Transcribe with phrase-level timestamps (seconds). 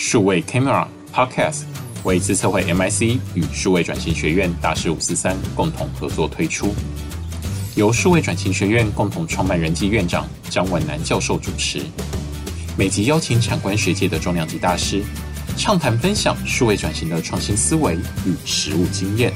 [0.00, 1.62] 数位 Camera Podcast
[2.04, 6.72] 为资策会 MIC 与数位转型学院大师五四三共同合作推出，
[7.74, 11.82] 由数位转型学院共同创办人暨院长张文南教授主持，
[12.76, 15.02] 每集邀请产官学界的重量级大师，
[15.56, 19.32] 畅谈分享数位转型的创新思维与实务经验。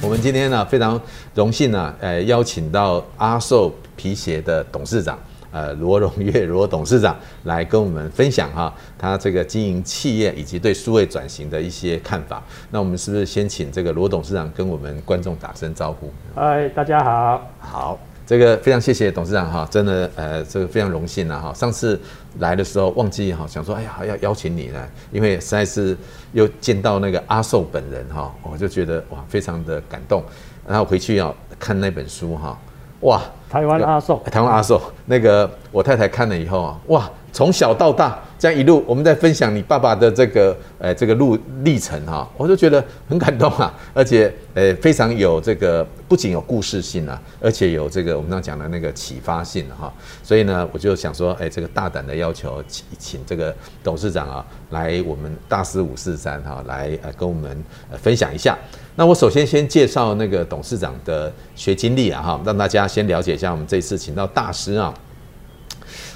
[0.00, 0.98] 我们今天呢，非常
[1.34, 5.18] 荣幸呢，呃，邀请到阿寿皮鞋的董事长，
[5.50, 12.42] 呃，罗荣岳罗董事长来跟我们分享哈，他这个经营企业以及对数位转型的一些看法。
[12.70, 16.12] 那我们是不是先请这个罗董事长跟我们观众打声招呼？
[16.34, 17.50] 嗨，大家好。
[17.58, 17.98] 好。
[18.26, 21.50] 这个非常谢谢董事长哈，真的呃，这个非常荣幸了哈。
[21.54, 21.98] 上次
[22.40, 25.96] 来的时候忘记哈，想说哎呀要邀请你来，因为实在是
[26.32, 30.22] 又见到那个阿寿本人哈，我就觉得哇非常的感动。
[30.66, 32.58] 然后回去要看那本书哈，
[33.00, 37.10] 哇，台湾阿寿，台湾阿寿，那个我太太看了以后啊，哇。
[37.32, 57.62] 从小到大，这样一路，我们在分享你爸爸的这个，呃，这个路历程哈，我就觉得很感动啊，而且，呃，非常有这个，不仅有故事性啊，而且有这个我们刚讲的那个启发性哈，所以呢，我就想说，哎，这个大胆的要求，请请这个董事长啊，来我们大师五四三哈，来呃跟我们
[58.00, 58.56] 分享一下。
[58.96, 64.92] 那我首先先介绍那个董事长的学经历啊哈，让大家先了解一下我们这次请到大师啊。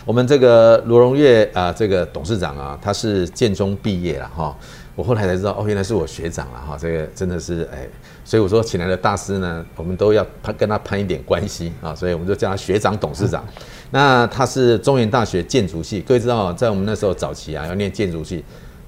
[0.05, 4.57] 我们这个罗荣岳啊，这个董事长啊，他是建中毕业了哈。
[4.95, 6.77] 我后来才知道，哦，原来是我学长了哈。
[6.79, 7.87] 这个真的是哎，
[8.25, 13.45] 所以我说请来的大师呢，我们都要攀跟他攀一点关系啊，所以我们就叫他学长董事长。
[13.93, 18.45] 那他是中原大学建筑系，各位知道，在我们那时候早期啊，要念建筑系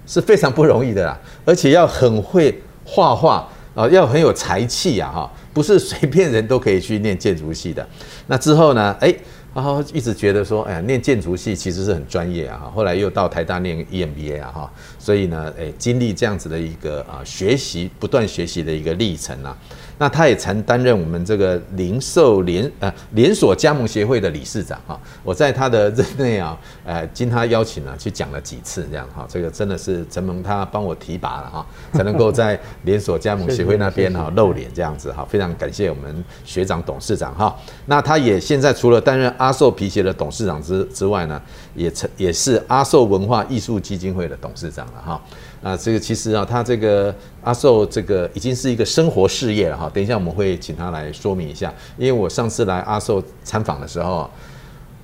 [0.07, 7.87] 是非常不容易的啦，而且要很会画画啊，要很有才气啊哈，不是随便人都可以去念建筑系的。
[8.27, 9.15] 那之后呢，哎。
[9.55, 14.73] 然后一直觉得说，哎呀，念建筑系其实是很专业啊，后来又到台大念 EMBA 啊，哈。
[15.05, 19.55] 所以呢，诶，经历这样子的一个啊学习，不断学习的一个历程啊。
[19.97, 37.55] 那他也曾担任我们这个零售连呃连锁加盟协会的理事长哈，我在他的任内啊， 呃，经他邀请呢去讲了几次这样哈，这个真的是承蒙他帮我提拔了哈，才能够在连锁加盟协会那边 哈露脸这样子哈，非常感谢我们学长董事长哈。
[37.87, 41.41] 那他也现在除了担任阿寿皮鞋的董事长之之外呢，
[41.75, 45.23] 也成也是阿寿文化艺术基金会的董事长了哈。
[45.63, 49.91] 啊，这个其实啊，他这个阿寿这个已经是一个生活事业了哈。
[49.93, 54.29] 等一下我们会请他来说明一下，因为我上次来阿寿参访的时候，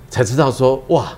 [0.09, 1.13] 才知道说哇。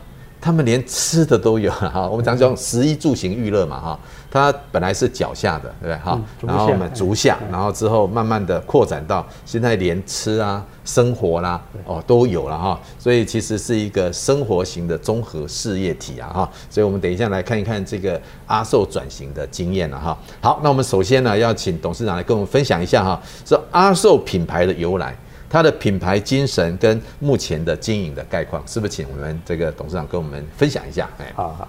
[0.45, 4.01] 他们连吃的都有哈，我们讲讲食衣住行娱乐嘛哈，
[4.33, 6.19] 它本来是脚下的，对不对哈？
[6.41, 20.17] 然后我们足下，然后之后慢慢的扩展到现在连吃啊、生活啦哦都有了哈，所以其实是一个生活型的综合事业体啊哈，所以我们等一下来看一看这个阿寿转型的经验了哈。
[20.41, 25.15] 好，那我们首先呢要请董事长来跟我们分享一下哈，是阿寿品牌的由来。
[25.51, 31.07] 它的品牌精神跟目前的经营的概况，是不是请我们这个董事长跟我们分享一下？
[31.19, 31.69] 哎，好好，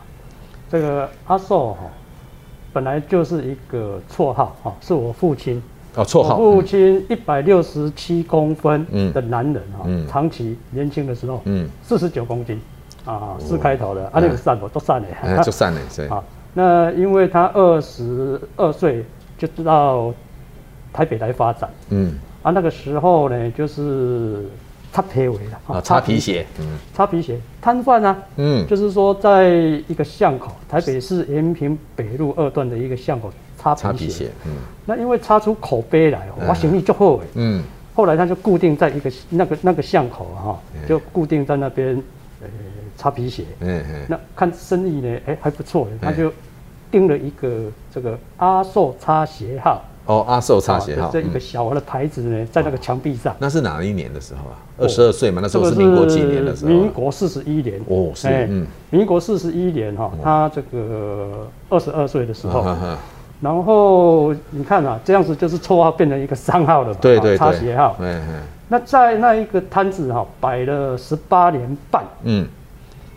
[0.72, 1.80] 这个阿寿哈，
[2.74, 5.62] 本来就是一个绰号哈，是我父亲。
[5.96, 6.36] 哦，绰号。
[6.38, 12.60] 父亲一百六十七公分的男人哈，长期年轻的时候，嗯，四十九公斤
[13.06, 16.08] 啊，四开头的，啊那个散不都散了，就散了，对。
[16.10, 16.24] 啊，
[16.56, 19.06] 那因为他二十二岁
[19.38, 20.12] 就到
[20.92, 22.16] 台北来发展，嗯。
[22.42, 24.46] 啊，那个时候呢，就是
[24.94, 29.50] 擦皮鞋的啊，擦皮鞋，嗯，擦皮鞋摊贩啊，嗯，就是说在
[29.88, 34.52] 一个巷口，台北市延平北路二段的一个巷口擦皮，皮鞋，嗯，
[34.86, 37.64] 那因为擦出口碑来，我生意就好，嗯，
[37.96, 41.96] 后来他就固定在一个那个那个巷口哈，就固定在那边
[42.42, 42.48] 呃
[42.96, 46.32] 擦皮鞋，嗯嗯，那看生意呢，哎还不错，他就
[46.92, 49.84] 订了一个这个阿寿擦鞋号。
[50.06, 53.34] 哦，阿寿擦鞋号，这一个小的牌子呢，在那个墙壁上。
[53.40, 54.58] 那是哪一年的时候啊？
[54.78, 56.72] 二十二岁嘛，那时候是民国几年的时候？
[56.72, 57.80] 民国四十一年。
[57.88, 62.66] 哦，是，嗯，民国四十一年哈，他这个二十二岁的时候。
[63.40, 66.94] 然后你看啊，这样子就是绰号变成一个商号了。
[66.96, 67.96] 对对，擦鞋号。
[68.00, 68.42] 嗯嗯。
[68.68, 72.46] 那在那一个摊子哈，摆了十八年半，嗯，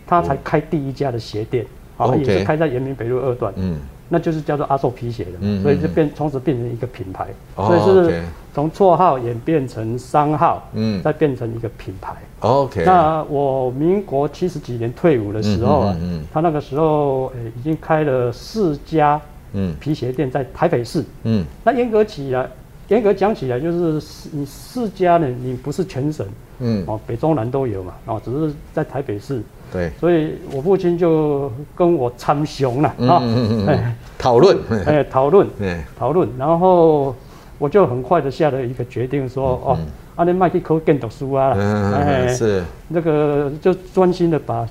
[0.05, 1.65] 他才开第一家的鞋店，
[1.97, 3.77] 啊，也是开在延平北路二段，嗯。
[4.09, 8.23] 那就是叫做阿寿皮鞋的，嗯、所以就变从此变成一个品牌，哦、所以是
[8.53, 12.15] 从绰号演变成商号，嗯，再变成一个品牌。
[12.39, 12.83] OK。
[12.85, 15.97] 那我民国七十几年退伍的时候啊，
[16.31, 19.19] 他那个时候诶已经开了四家，
[19.53, 22.49] 嗯，皮鞋店在台北市，嗯，那严格起来
[22.87, 26.25] 严格讲起来，就是你四家呢，你不是全省，
[26.59, 29.41] 嗯，哦，北中南都有嘛，哦，只是在台北市。
[29.71, 33.21] 对，所以我父亲就跟我参详了啊，
[33.67, 35.47] 哎，讨论，哎，讨论，
[35.97, 37.15] 讨论，然后
[37.57, 39.77] 我就很快的下了一个决定，说哦，
[40.15, 41.53] 阿你麦去考建筑师啊，
[41.95, 44.67] 哎，是，那个就专心的把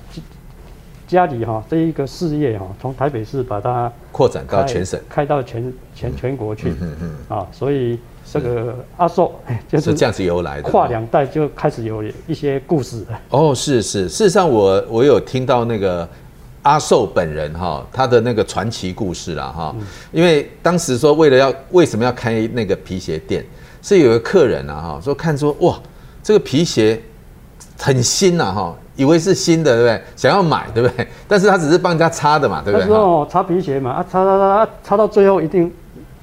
[1.07, 7.99] 家里哈这一个事业哈从台北市把它扩展到全省，开到全全全国去，嗯嗯，啊，所以。
[8.31, 9.33] 这个阿寿
[9.69, 13.05] 就是这样子由来的，跨两代就开始有一些故事。
[13.29, 16.07] 哦，是是，事实上我我有听到那个
[16.63, 19.73] 阿寿本人哈，他的那个传奇故事啦哈。
[20.11, 23.45] 因为当时说为了要为什么要开那个皮鞋店，
[23.81, 25.79] 是有个客人啊哈说看说哇
[26.21, 27.01] 这个皮鞋
[27.79, 30.01] 很新呐哈，以为是新的对不对？
[30.17, 31.07] 想要买对不对？
[31.29, 32.81] 但是他只是帮人家擦的嘛对不对？
[32.81, 35.71] 他说哦擦皮鞋嘛啊擦擦擦擦到最后一定。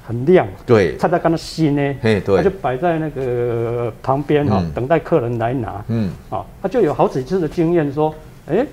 [0.07, 8.13] 很亮，对，擦在刚刚新呢，对，他就摆在那个旁边哈，等待客人来拿，嗯，啊，他就有好几次的经验，说，
[8.47, 8.63] 哎，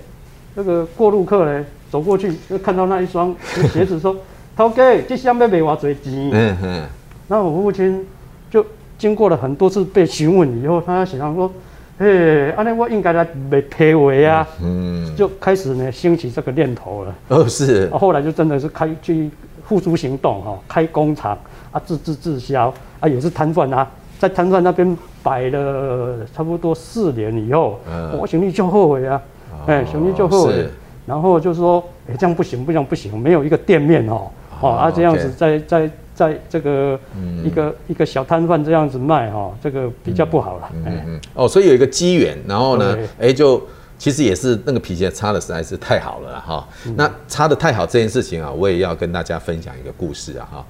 [0.53, 3.35] 那个过路客呢，走过去就看到那一双
[3.73, 4.15] 鞋子，说，
[4.55, 5.95] 涛哥，这双要卖多少钱？
[6.31, 6.85] 嗯嗯，
[7.27, 8.05] 那我父亲
[8.51, 8.63] 就
[8.99, 11.51] 经过了很多次被询问以后，他想说，
[11.97, 19.31] 哎，安尼我应该来卖皮鞋啊，嗯，就开始呢兴起这个念头了，哦是，后来就真的是开去。
[19.65, 21.37] 付诸行动哈，开工厂
[21.71, 23.89] 啊，自制自销啊，也是摊贩啊，
[24.19, 29.21] 在摊贩那边摆了差不多四年以后，嗯、我兄弟就后悔啊，
[29.65, 30.67] 哎、哦，兄弟就后悔，
[31.05, 34.27] 然后就说，哎，这样不行，不行不行，没有一个店面哦，
[34.61, 36.99] 哦啊，这样子在在在这个
[37.43, 43.61] 一个、嗯、一个小摊贩这样子卖哈，这个比较不好了，嗯嗯，哦，所以有一个机缘，然后呢，哎对，就。
[44.03, 46.67] 其实也是那个皮鞋擦的实在是太好了哈。
[46.97, 50.65] 那擦的太好这件事情啊，我也要跟大家分享一个故事啊哈。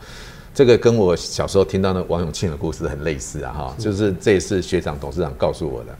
[0.53, 3.75] 这个跟我小时候听到的王永庆的故事很类似啊哈。
[3.79, 5.95] 就是这也是学长董事长告诉我的。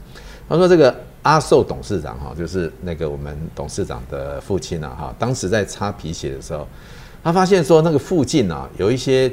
[0.48, 5.14] 他说这个阿寿董事长哈，就是那个我们董事长的父亲啊哈。
[5.18, 6.64] 当时在擦皮鞋的时候，
[7.24, 9.28] 他发现说那个附近啊有一些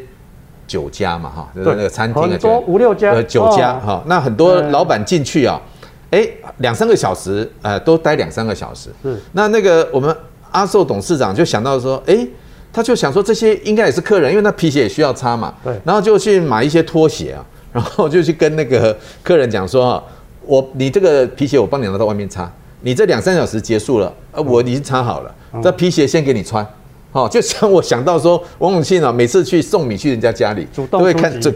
[0.65, 4.03] 酒家嘛哈，就是那个餐厅啊，多五六家酒家哈。
[4.07, 5.61] 那很多老板进去啊。
[6.11, 8.89] 哎，两三个小时，呃，都待两三个小时。
[9.03, 10.15] 嗯，那那个我们
[10.51, 12.27] 阿寿董事长就想到说，哎，
[12.71, 15.53] 他就想说这些应该也是客人，因为那皮鞋也需要擦嘛。
[15.63, 15.73] 对。
[15.83, 17.43] 然后就去买一些拖鞋啊，
[17.73, 20.03] 然后就去跟那个客人讲说，
[20.45, 25.33] 我你这个皮鞋我帮你拿到外面擦，你这两三小时结束了，呃，我已经擦好了，
[25.63, 26.67] 这皮鞋先给你穿。
[27.11, 31.51] 好，就像我想到说，王永庆啊，每次去送米去人家家里，都会看主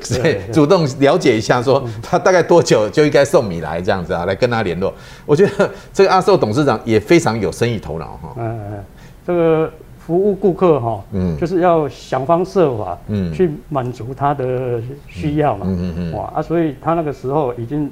[0.52, 4.94] 主动了解一下，说他大概多久就应该送米来这样子啊，来跟他联络。
[5.26, 8.34] 我觉得这个阿寿董事长也非常有生意头脑哈。
[8.38, 8.84] 嗯嗯，
[9.26, 15.66] 这个服务顾客哈，嗯，就是要想方设法，嗯，去满足他的需要嘛。
[15.70, 16.14] 嗯嗯嗯。
[16.14, 17.90] 哇啊，所以他那个时候已经。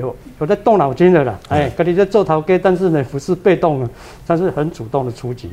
[0.00, 3.88] 有有在动脑筋的啦，哎，跟你在做头家，但是呢不是被动的，
[4.26, 5.48] 但是很主动的出击。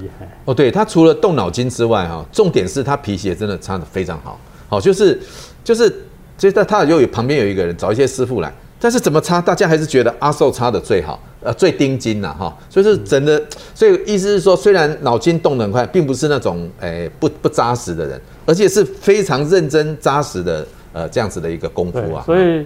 [0.45, 5.19] 哦，对，他除了动脑筋之外，哈，重点是他皮鞋真的擦的非常好，好就是
[5.63, 5.89] 就是，
[6.37, 13.41] 其实他他又有旁边有一个人找一些师傅来，但是怎么擦，大家还是觉得阿寿擦的最好，呃，最钉金呐，哈，所以是真的，
[13.75, 22.65] 所以意思是说，虽然脑筋动得很快，并不是那种哎不不扎实的人，而且是非常认真扎实的，呃，这样子的一个功夫啊，所以。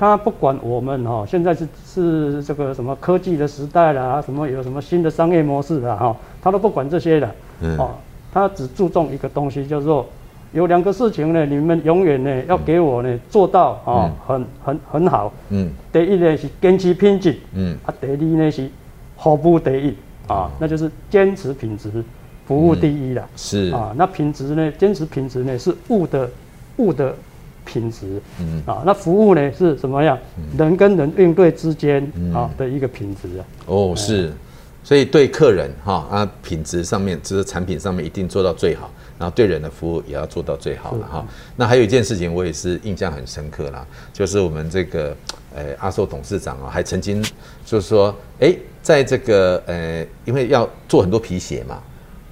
[0.00, 7.76] 他不管我们哈，现在是是这个什么科技的时代啦，什么有什么新的商业模式啦哈，他都不管这些的，嗯。
[7.76, 7.90] 哦，
[8.32, 10.06] 他只注重一个东西，就是说
[10.52, 18.70] 有两个事情呢，你们永远呢要给我呢做到啊，很很很好，嗯，第一呢是坚持品质，嗯，啊，第二呢是
[19.18, 19.94] 服务第一，
[20.28, 21.90] 啊，那就是坚持品质，
[22.46, 23.70] 服务第一啦，是。
[23.70, 26.26] 啊，那品质呢，坚持品质呢是物的
[26.78, 27.14] 物的。
[27.72, 30.18] 品质，嗯啊，那服务呢是什么样？
[30.58, 32.02] 人跟人应对之间
[32.34, 33.44] 啊的一个品质啊。
[33.66, 34.32] 哦，是，
[34.82, 41.24] 所以对客人哈啊，品质上面就是产品上面一定做到最好，然后对人的服务也要做到最好了哈。
[41.54, 45.16] 那还有一件事情我也是印象很深刻啦，就是我们这个
[45.54, 47.22] 呃阿寿董事长啊，还曾经
[47.64, 51.78] 就是说，哎，在这个呃，因为要做很多皮鞋嘛，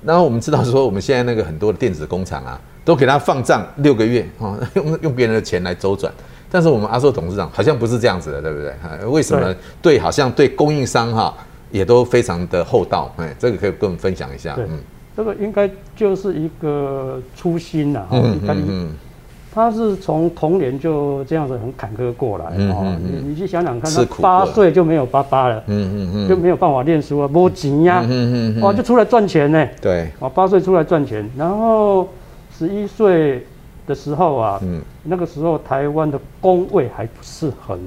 [0.04, 2.60] 然后我们知道说我们现在那个很多的电子工厂啊。
[2.88, 6.10] 都给他放账六个月啊， 用用别人的钱来周转，
[6.50, 9.06] 但是我们阿寿董事长好像不是这样子的，对不对？
[9.06, 9.98] 为什么对？
[9.98, 11.34] 好像对供应商哈
[11.70, 14.54] 也都非常的厚道，哎，这个可以跟我们分享一下。
[14.56, 14.80] 嗯，
[15.14, 18.06] 这个应该就是一个初心呐。
[18.10, 18.88] 嗯嗯嗯。
[19.54, 29.68] 他是从童年就这样子很坎坷过来哦，你你去想想看，他八岁就没有爸爸了，嗯嗯嗯，就没有办法念书啊，没钱呀，嗯嗯哦，就出来赚钱呢。
[29.82, 32.08] 对，哦，八岁出来赚钱，然后。
[32.58, 33.46] 十一岁
[33.86, 37.78] 的时候啊，嗯，那个时候台湾的工位还不是很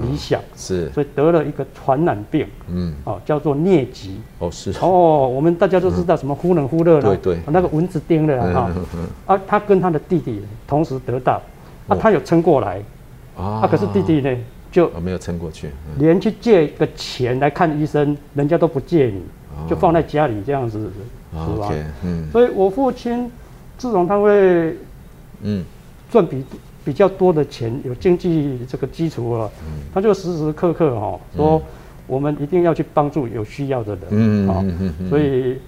[0.00, 8.70] 理想，嗯、是，所以得了一个传染病，嗯，哦，叫做疟疾，哦是，哦，我们大家都知道什么忽冷忽热的，对对，那个蚊子叮的哈，
[9.26, 11.40] 啊，他跟他的弟弟同时得到，
[11.86, 12.82] 啊，他有撑过来，
[13.36, 14.34] 啊，可是弟弟呢
[14.72, 19.22] 就没有撑过去，连去借个钱来看医生，人家都不借你，
[19.68, 20.90] 就放在家里这样子，
[21.30, 21.70] 是吧？
[22.02, 23.30] 嗯，所以我父亲
[23.78, 24.76] 自从他会。
[25.40, 25.64] 嗯，
[26.10, 26.44] 赚比
[26.84, 31.62] 比较多的钱，有经济这个基础了，嗯、他就时时刻刻哈说，
[32.08, 35.58] 我们一定要去帮助有需要的人，嗯嗯嗯嗯，所以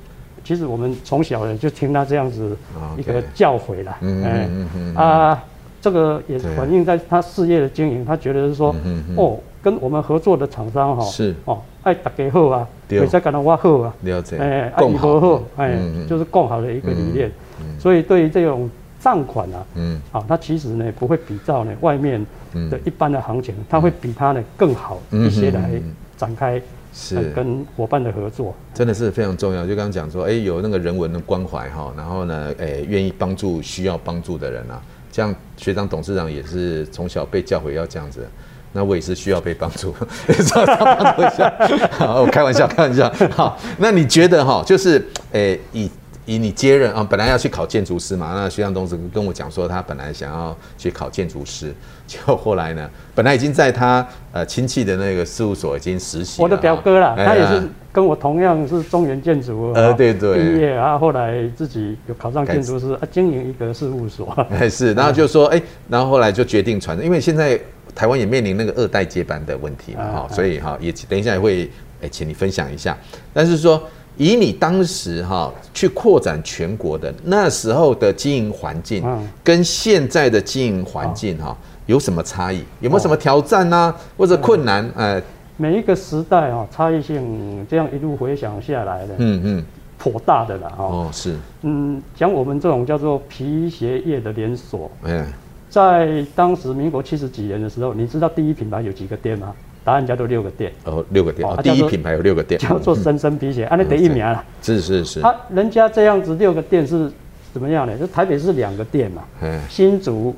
[0.43, 2.57] 其实我们从小呢就听他这样子
[2.99, 5.45] 一个教诲了，嗯嗯嗯啊，
[5.81, 8.75] 这个也反映在他事业的经营，他觉得是说，
[9.17, 11.33] 哦，跟我们合作的厂商哈是。
[11.45, 17.31] 哦，爱大家好啊，会使干到我好啊，了解，哎，爱你好，哎，就是共好的一个理念，
[17.79, 18.69] 所以对于这种。
[19.03, 22.23] 账款啊，嗯，啊，它其实呢不会比照呢外面
[22.69, 25.71] 的一般的行情，它会比它呢更好一些来
[26.19, 26.61] 展开
[26.93, 29.63] 是跟伙伴的合作，真的是非常重要。
[29.63, 34.79] 就刚刚讲说，哎，有那个人文的关怀哈，然后呢，哎，愿意帮助需要帮助的人啊，
[35.11, 38.29] 像学长董事长也是从小被教诲要这样子，
[38.71, 39.95] 那我也是需要被帮助，
[40.45, 41.51] 稍稍帮助一下。
[41.93, 43.11] 好，我开玩笑，开玩笑。
[43.31, 45.03] 好，那你觉得哈，就是
[45.33, 45.91] 哎以。
[46.27, 51.75] 以你接任啊，本来要去考建筑师嘛，那徐向东跟跟我讲说，他本来想要去考建筑师，
[52.07, 56.41] 结果后来呢，本来已经在他呃亲戚的那个事务所已经实习。
[56.43, 64.29] 我的表哥啦，他也是跟我同样是中原建筑呃对对毕业啊，后来自己有考上建筑师啊，经营一个事务所。
[64.53, 67.59] 哎是，然后就说哎，然后后来就决定传承，因为现在
[67.95, 71.69] 台湾也面临那个二代接班的问题嘛哈，所以哈也等一下也会
[72.03, 72.97] 哎请你分享一下，
[73.33, 73.83] 但是说。
[74.17, 79.03] 以你当时哈去扩展全国的那时候的经营环境，
[79.43, 82.63] 跟现在的经营环境哈有什么差异？
[82.81, 83.95] 有没有什么挑战呢？
[84.17, 84.89] 或者困难？
[84.97, 85.23] 哎，
[85.57, 89.65] 每一个时代哈，差异性这样一路回想下来的，嗯嗯，
[89.99, 90.85] 颇大的啦哈。
[90.85, 91.37] 哦，是。
[91.63, 95.27] 嗯，讲我们这种叫做皮鞋业的连锁，嗯，
[95.69, 99.55] 在当时民国七十几年的时候，你知道第一品牌有几个店吗？
[99.83, 104.45] 答案叫做六个店哦，六个店哦，第一品牌有六个店，叫做生生皮鞋，按那第一名了。
[104.61, 105.21] 是是是。
[105.21, 107.11] 他人家这样子六个店是
[107.53, 107.97] 怎么样呢？
[107.97, 109.23] 就台北是两个店嘛，
[109.69, 110.35] 新竹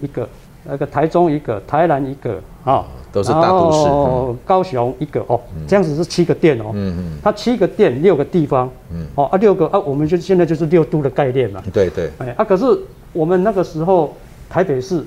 [0.00, 0.26] 一个，
[0.64, 3.78] 那个台中一个，台南一个啊，都是大都市。
[3.88, 5.38] 哦，高雄一个哦，
[5.68, 6.70] 这样子是七个店哦。
[6.72, 7.18] 嗯嗯。
[7.22, 11.62] 他七个店六个地方，嗯哦啊六个啊，我们就现在就是六都的概念嘛。
[11.72, 12.10] 对对。
[12.18, 12.64] 哎啊，可是
[13.12, 14.16] 我们那个时候
[14.48, 15.04] 台北市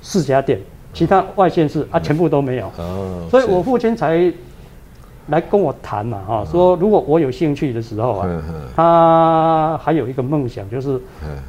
[0.00, 0.60] 四家店。
[0.92, 4.30] 其他外县市啊，全部都没有，哦，所以我父亲才
[5.28, 8.42] 来跟我谈嘛，哈，说如果我有兴趣的时候啊，
[8.76, 11.00] 他还有一个梦想，就是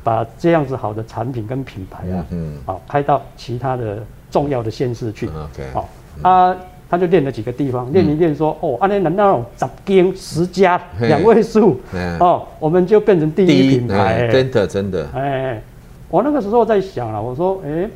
[0.03, 3.97] 把这样子好的产品跟品牌啊，嗯，好开到其他的
[4.31, 5.89] 重要的县市去，OK，好，
[6.21, 6.55] 啊，
[6.89, 11.77] 他就练了几个地方，练一练说，哦，啊，那那种十间十家两位数，
[12.19, 15.61] 哦，我们就变成第一品牌，真的真的，哎，
[16.09, 17.89] 我那个时候在想了，我说，哎。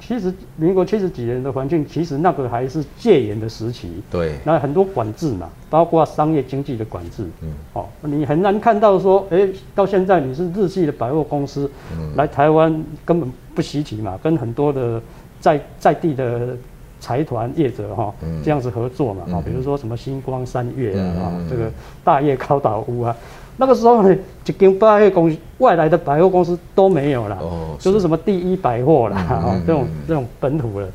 [0.00, 4.02] 其实民国七十几年的环境，其实那个还是戒严的时期。
[4.10, 7.24] 对，那很多管制嘛，包括商业经济的管制。
[7.42, 15.00] 嗯，哦，你很难看到说，哎，到现在你是日系的百货公司，嗯，来台湾根本不稀奇嘛，跟很多的
[15.38, 16.56] 在在地的
[16.98, 21.70] 财团业者哈，这样子合作嘛，啊，比如说什么星光三月啊，这个
[22.02, 23.14] 大叶高岛屋啊。
[23.60, 30.88] 那个时候呢，一间百货公司外来的百货公司都没有了，哦，就是什么第一百货啦，啊，这种这种本土的，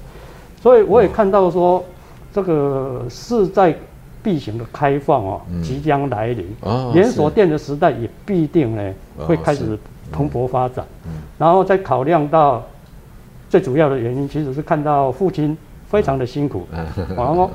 [0.63, 1.85] 所以我也看到说，
[2.33, 3.71] 这个势在
[4.23, 6.43] 必行的开放哦，即将来临，
[6.91, 9.77] 连锁店的时代也必定呢会开始
[10.11, 10.83] 蓬勃发展，
[11.37, 12.63] 然后再考量到
[13.47, 15.55] 最主要的原因，其实是看到父亲
[15.87, 16.65] 非常的辛苦，
[17.15, 17.51] 然后。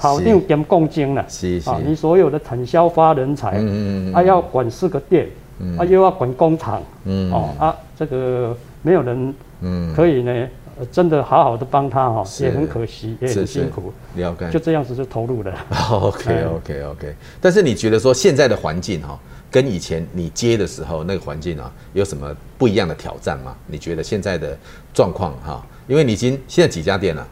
[0.00, 1.20] 好，你有点共经了，
[1.66, 5.28] 啊，你所有的产销发人才，嗯嗯啊，要管四个店，
[5.58, 10.48] 嗯、啊，又要管工厂，嗯，哦，啊，这个没有人，嗯，可以呢，
[10.92, 15.52] 真的好好的帮他哈，也很可惜，也很辛苦，了解，就这样子就投入了。
[15.90, 19.18] OK OK OK，但是你觉得说现在的环境哈，
[19.50, 23.52] 跟以前你接的时候那个环境啊，有什么不一样的挑战吗？
[23.66, 24.56] 你觉得现在的
[24.94, 27.26] 状况哈，因为你已经现在几家店了？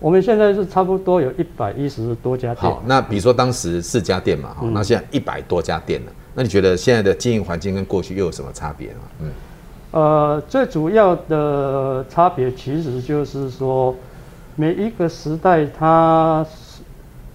[0.00, 2.72] 我们现在是差不多有一百一十多家店。
[2.72, 6.12] 好，那比如说当时四家店嘛，好，那现在一百多家店了。
[6.34, 9.00] 那你觉得现在的经营环境跟过去又有什么差别吗？
[9.20, 9.30] 嗯，
[9.90, 13.94] 呃，最主要的差别其实就是说，
[14.56, 16.46] 每一个时代它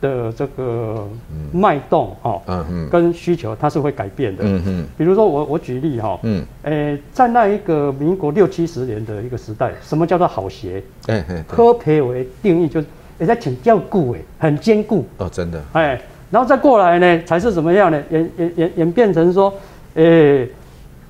[0.06, 1.08] 的这个
[1.52, 4.86] 脉动哦，嗯嗯，跟需求它是会改变的，嗯嗯。
[4.98, 10.84] 比如说我我举例哈，嗯，诶，在那一个民国六七十年的一个时代，什么叫做好鞋？
[11.08, 12.88] 哎哎，科培为定义就是
[13.20, 18.02] 也在挺较固诶，很坚固哦，真的，哎，然后再过来呢，才是怎么样呢？
[18.12, 19.54] 演演演演变成说，
[19.96, 20.48] 诶，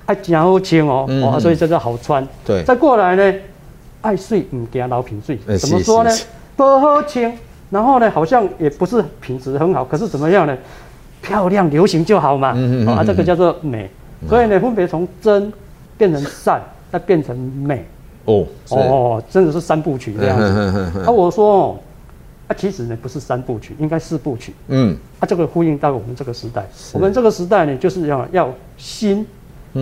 [0.06, 2.26] 爱真好穿哦，哦，所以这叫好穿。
[2.44, 3.34] 对，再过来呢，
[4.00, 6.10] 爱水唔惊流鼻水，怎么说呢？
[6.56, 7.32] 不好穿。
[7.70, 10.56] 然后呢，好像也不是品质很好，可是怎么样呢？
[11.22, 12.52] 漂亮、流行就好嘛。
[12.54, 13.90] 嗯嗯啊，这个叫做美。
[14.28, 15.52] 所以呢，分别从真
[15.98, 17.84] 变成善，再变成美。
[18.24, 21.00] 哦哦，真的是三部曲这样子。
[21.04, 21.78] 啊，我说哦，
[22.48, 24.54] 啊，其实呢不是三部曲，应该四部曲。
[24.68, 24.96] 嗯。
[25.18, 26.64] 啊，这个呼应到我们这个时代。
[26.92, 29.26] 我们这个时代呢，就是要要新。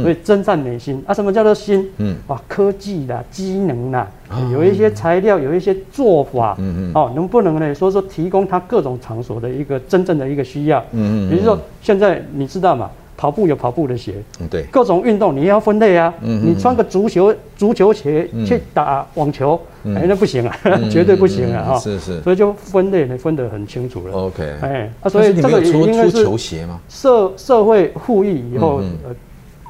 [0.03, 1.89] 所以真善美新啊，什么叫做心？
[1.99, 4.07] 嗯，哇，科技啦，机能啦，
[4.53, 7.75] 有一些材料，有一些做法，嗯嗯，哦，能不能呢？
[7.75, 20.57] 说说提供它各种场所的一个真正的一个需要，嗯嗯，比如说现在你知道嘛，跑步有跑步的鞋，嗯对，各种运动你要分类啊，你穿个足球足球鞋去打网球，哎，那不行啊，
[20.91, 26.81] 绝对不行啊，哈，是是，所以就分类呢分得很清楚了，OK，哎，啊，所以这个应该是球鞋吗？
[26.89, 29.15] 社社会富裕以后，呃。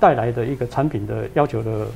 [0.01, 1.87] 带来的一个产品的要求的，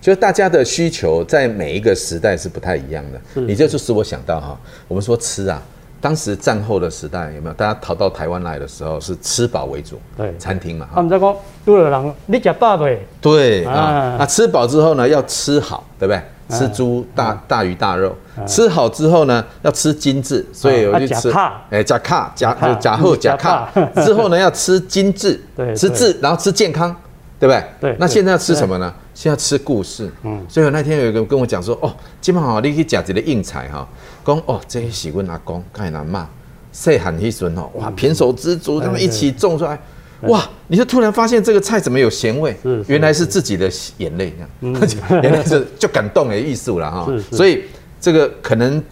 [0.00, 3.20] 就是大家的需求在每一个时代是不太一样的。
[3.34, 5.62] 是，你这就使我想到哈，我们说吃啊，
[6.00, 7.54] 当时战后的时代有没有？
[7.54, 10.88] 大家逃到台湾来的时候是吃饱为主，对，餐厅嘛。
[10.94, 12.98] 他们在讲，都有人你吃饱没？
[13.20, 16.22] 对啊，那吃饱之后呢，要吃好，对不对？
[16.50, 18.14] 吃猪大大鱼大肉，
[18.46, 21.32] 吃好之后呢，要吃精致，所以我就吃
[21.70, 23.68] 哎加卡加就加厚加卡，
[24.04, 25.40] 之后呢要吃精致，
[25.76, 26.94] 吃质，然后吃健康。
[27.38, 27.64] 对不对？
[27.80, 27.96] 对。
[27.98, 28.92] 那现在要吃什么呢？
[29.14, 30.12] 现在吃故事。
[30.24, 30.44] 嗯。
[30.46, 31.90] 所以那天有一个跟我讲说，哦，
[32.20, 33.88] 今晚上你去吃这个应菜哈，
[34.26, 36.28] 讲哦，这些是我阿公盖南妈
[36.70, 39.80] 细汉那时候哦，哇，平手之足，他们一起种出来，
[40.22, 42.56] 哇，你就突然发现这个菜怎么有咸味？
[42.62, 42.84] 是。
[42.88, 47.06] 原来是自己的眼泪这样， 原来是就感动的艺术了哈。
[47.06, 47.20] 是。
[47.36, 47.64] 所以
[48.00, 48.82] 这个可能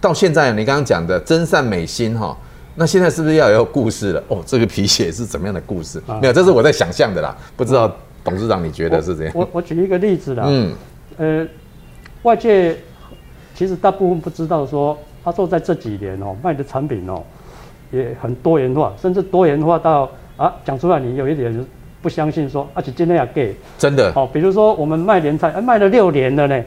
[0.00, 2.36] 到现在你刚刚讲的真善美心哈。
[2.80, 4.22] 那现在是不是要有故事了？
[4.28, 6.00] 哦，这个皮鞋是怎么样的故事？
[6.20, 7.36] 没有，这是我在想象的啦。
[7.56, 7.92] 不知道
[8.22, 9.34] 董事长你觉得是怎样？
[9.34, 10.44] 我我，我举一个例子啦。
[10.46, 10.72] 嗯，
[11.16, 11.48] 呃，
[12.22, 12.78] 外界
[13.56, 17.20] 其实大部分不知道说，阿寿在这几年哦卖的产品哦
[17.90, 21.66] 也很多元化，甚至多元化到啊讲出来你有一点
[22.00, 26.64] 不相信说，而且今天要给真的哦，比如说我们卖年菜，哎卖了六年了呢。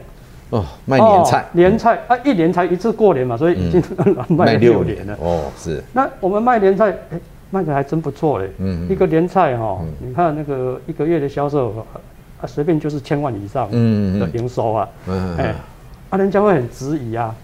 [0.50, 3.82] 哦，卖年菜，年菜啊，一年才一次过年嘛，所以已经
[4.28, 5.16] 卖六年了。
[5.18, 5.82] 哦，是。
[5.94, 7.18] 那我们卖年菜，哎，
[7.50, 8.50] 卖的还真不错嘞。
[8.58, 8.86] 嗯。
[8.90, 11.86] 一个年菜哈，你看那个一个月的销售，
[12.42, 14.88] 啊，随便就是千万以上的营收啊。
[15.06, 15.34] 嗯。
[15.38, 15.54] 哎，
[16.10, 17.34] 啊，人家会很质疑啊。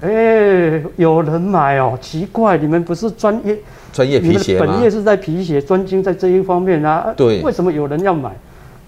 [0.00, 3.58] 哎，有人买哦，奇怪，你们不是专业
[3.92, 4.66] 专业皮鞋吗？
[4.66, 7.12] 本业是在皮鞋，专精在这一方面啊。
[7.16, 7.42] 对。
[7.42, 8.30] 为什么有人要买？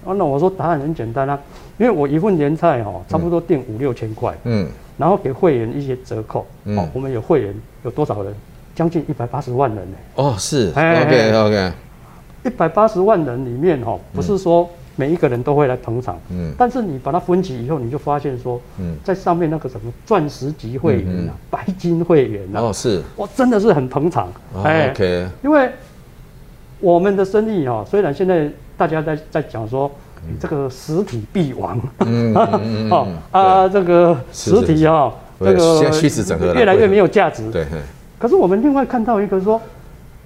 [0.04, 1.38] 啊，那我说答案很简单啊。
[1.76, 7.52] 因为我一份年菜哈，差不多订五六千块，嗯，然后给会员一些折扣，嗯，我们有会员
[7.82, 8.32] 有多少人？
[8.76, 9.96] 将近一百八十万人呢。
[10.14, 11.72] 哦，是，OK OK，
[12.44, 25.70] 一百八十万人里面哈，不是说每一个人都会来捧场，嗯，但是你把它分级以后，你就发现说，嗯，在上面那个什么钻石级会员啊，白金会员啊，哦，是，哇，真的是很捧场，OK，因为
[26.80, 29.90] 我们的生意哈，虽然现在大家在在讲说。
[30.40, 32.34] 这个实体必亡，嗯，
[32.88, 37.50] 好啊，这个实体哈，这个越来越没有价值。
[37.50, 37.66] 对，
[38.18, 39.60] 可是我们另外看到一个说，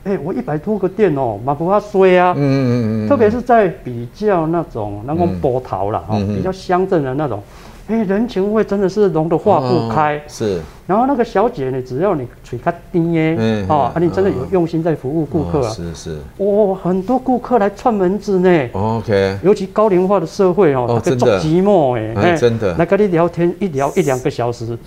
[0.08, 7.42] 哎，我一百多个店哦，马不怕衰啊，嗯嗯嗯，特别是在比较那种那种波涛了，哈，比较乡镇的那种。
[7.88, 10.20] 哎，人情味真的是浓得化不开。
[10.28, 15.70] 是，然后那个小姐呢，只要你嘴卡低耶，哦，啊，你真的有用心在服务顾客啊。
[15.70, 16.18] 是是。
[16.36, 18.68] 哇，很多顾客来串门子呢。
[18.72, 19.38] OK。
[19.42, 22.74] 尤其高龄化的社会哦，他做寂寞哎，真的。
[22.76, 24.78] 来跟你聊天一聊一两个小时，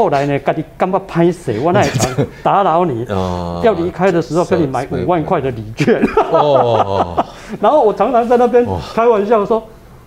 [0.00, 1.60] 后来呢，跟你干嘛拍谁？
[1.60, 3.04] 我那场打扰你，
[3.62, 6.02] 要离开的时候跟你买五万块的礼券。
[6.32, 7.22] 哦。
[7.60, 9.62] 然后我常常在那边开玩笑说。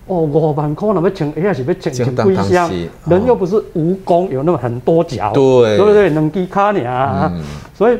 [0.07, 2.69] 哦，五万块那么请，哎呀，是不是请请归乡？
[3.05, 6.09] 人又不是蜈蚣，有那么很多脚，对，对不对？
[6.09, 7.31] 能低卡你啊，
[7.73, 7.97] 所以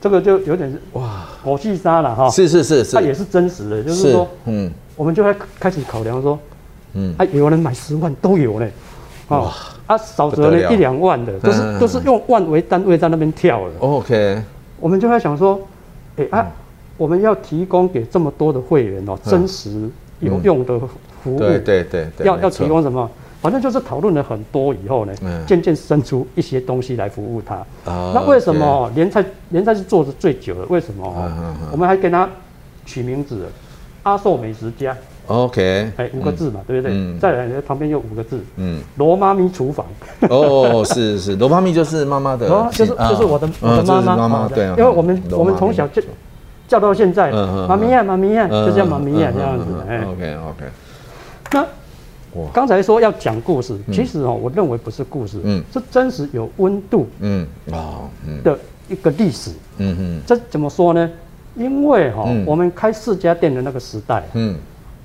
[0.00, 2.28] 这个就有点是哇，狗戏沙了哈。
[2.30, 6.36] 是是是是，它也是真实的，就是说，嗯，我们就会开始考量说，
[6.94, 8.72] 嗯，啊，有人买十万都有嘞，
[9.28, 9.52] 哦，
[9.86, 13.72] 啊，少则呢一两万的，都是都是用万为单位在那边跳的。
[13.80, 14.42] OK，
[14.80, 15.60] 我们就在想说，
[16.16, 16.46] 哎啊，
[16.96, 19.88] 我们要提供给这么多的会员哦，真实
[20.20, 20.80] 有用的。
[21.22, 23.10] 服务对对对，要要提供什么？
[23.42, 25.12] 反正就是讨论了很多以后呢，
[25.44, 27.66] 渐渐生出一些东西来服务他。
[27.84, 30.66] 那为什么联菜联菜是做的最久的？
[30.66, 31.32] 为什么？
[31.72, 32.28] 我们还给他
[32.84, 33.48] 取名字，
[34.04, 34.96] 阿寿美食家。
[35.26, 37.18] OK，哎，五个字嘛，对不对？
[37.18, 39.84] 再来旁边有五个字，嗯，罗妈咪厨房。
[40.28, 44.16] 哦，是是，罗妈咪就是妈妈的，就是就是我的我的妈妈。
[44.16, 46.00] 妈妈对，因为我们我们从小就
[46.68, 47.30] 叫到现在，
[47.68, 49.64] 妈咪呀妈咪呀，就叫妈咪呀这样子。
[49.88, 50.64] 哎，OK OK。
[51.52, 51.66] 那
[52.32, 57.46] 我刚才说要讲故事，其实哦，我认为不是故事，嗯，是真实有温度，嗯。
[57.72, 58.06] 啊，
[58.44, 58.58] 的
[58.88, 61.10] 一个历史，嗯嗯，这怎么说呢？
[61.56, 64.54] 因为哈，我们开四家店的那个时代，嗯。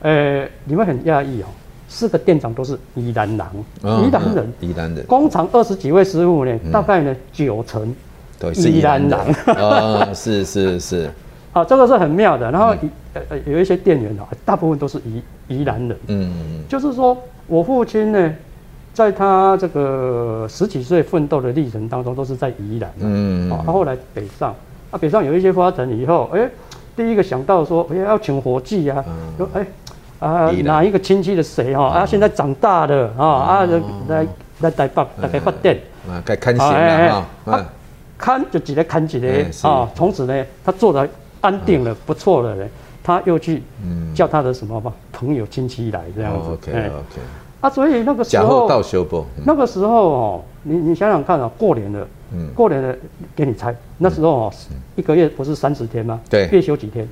[0.02, 1.46] 呃，你们很讶异哦，
[1.88, 3.40] 四个店长都是宜兰人，
[3.84, 5.06] 宜兰人，宜兰人。
[5.06, 7.94] 工厂二十几位师傅呢，大概呢九成
[8.40, 9.20] 都是宜兰人。
[9.56, 11.10] 啊，是是是。
[11.54, 12.50] 好，这个是很妙的。
[12.50, 12.68] 然后
[13.14, 15.98] 呃呃，有一些店员哦，大部分都是宜宜兰人。
[16.08, 16.64] 嗯嗯。
[16.68, 18.34] 就是说我父亲呢，
[18.94, 22.90] 在他这个十几岁奋斗的历程当中，都是在宜兰。
[23.00, 23.52] 嗯。
[23.52, 24.56] 啊，他后来北上，
[24.92, 26.50] 啊，北上有一些发展以后，哎，
[26.96, 29.04] 第一个想到说，哎，要请伙计啊，
[29.38, 29.66] 说哎。
[30.22, 31.88] 啊，哪一个亲戚的谁哈？
[31.88, 33.70] 啊，现在长大了啊啊，
[34.08, 34.24] 来
[34.60, 37.66] 来台北来开发店啊，该看闲了啊，
[38.20, 39.90] 看就直接看起来啊。
[39.96, 41.10] 从此呢，他做的
[41.42, 42.64] 安定了，不错了呢，
[43.02, 43.64] 他又去
[44.14, 46.52] 叫他的什么吧朋友亲戚来这样子。
[46.52, 47.20] OK OK。
[47.62, 48.68] 啊，所以那个时候，
[49.46, 52.08] 那个时候哦，你你想想看啊，过年了，
[52.56, 52.96] 过年了
[53.36, 54.54] 给你猜，那时候哦，
[54.96, 56.20] 一个月不是三十天吗？
[56.30, 57.08] 对，月休几天？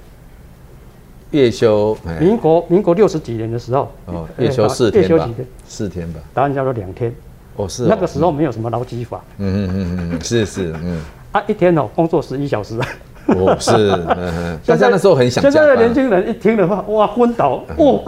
[1.32, 5.48] 月休，民国民国六十几年的时候，哦，月休四天，月休几天？
[5.68, 6.20] 四天吧。
[6.34, 7.14] 答案叫做两天。
[7.56, 7.86] 哦，是。
[7.86, 9.22] 那个时候没有什么劳基法。
[9.38, 11.00] 嗯嗯嗯嗯，是是嗯。
[11.32, 12.80] 啊，一天哦，工作十一小时。
[13.28, 13.92] 哦，是。
[13.92, 14.60] 嗯嗯。
[14.66, 15.40] 大家那时候很想。
[15.44, 17.62] 现在的年轻人一听的话，哇，昏倒。
[17.78, 18.02] 哦，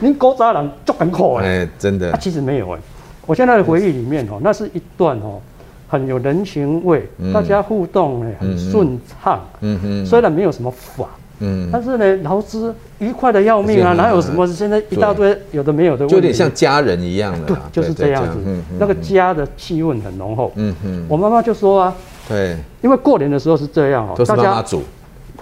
[0.00, 1.68] 您古早人足很苦哎。
[1.78, 2.10] 真的。
[2.12, 2.78] 啊其实没有哎，
[3.26, 5.40] 我现在的回忆里面哦，那是一段哦，
[5.88, 9.40] 很有人情味，大家互动哎，很顺畅。
[9.60, 10.06] 嗯嗯。
[10.06, 11.06] 虽然没有什么法。
[11.42, 18.36] 嗯，但是呢，劳资愉快的要命啊，哪有什么现在一大堆有的没有的，就有点像家人一样的，对，就是这样子，
[18.78, 20.52] 那个家的气氛很浓厚。
[20.56, 21.94] 嗯嗯，我妈妈就说啊，
[22.28, 24.82] 对，因为过年的时候是这样哦，大家煮。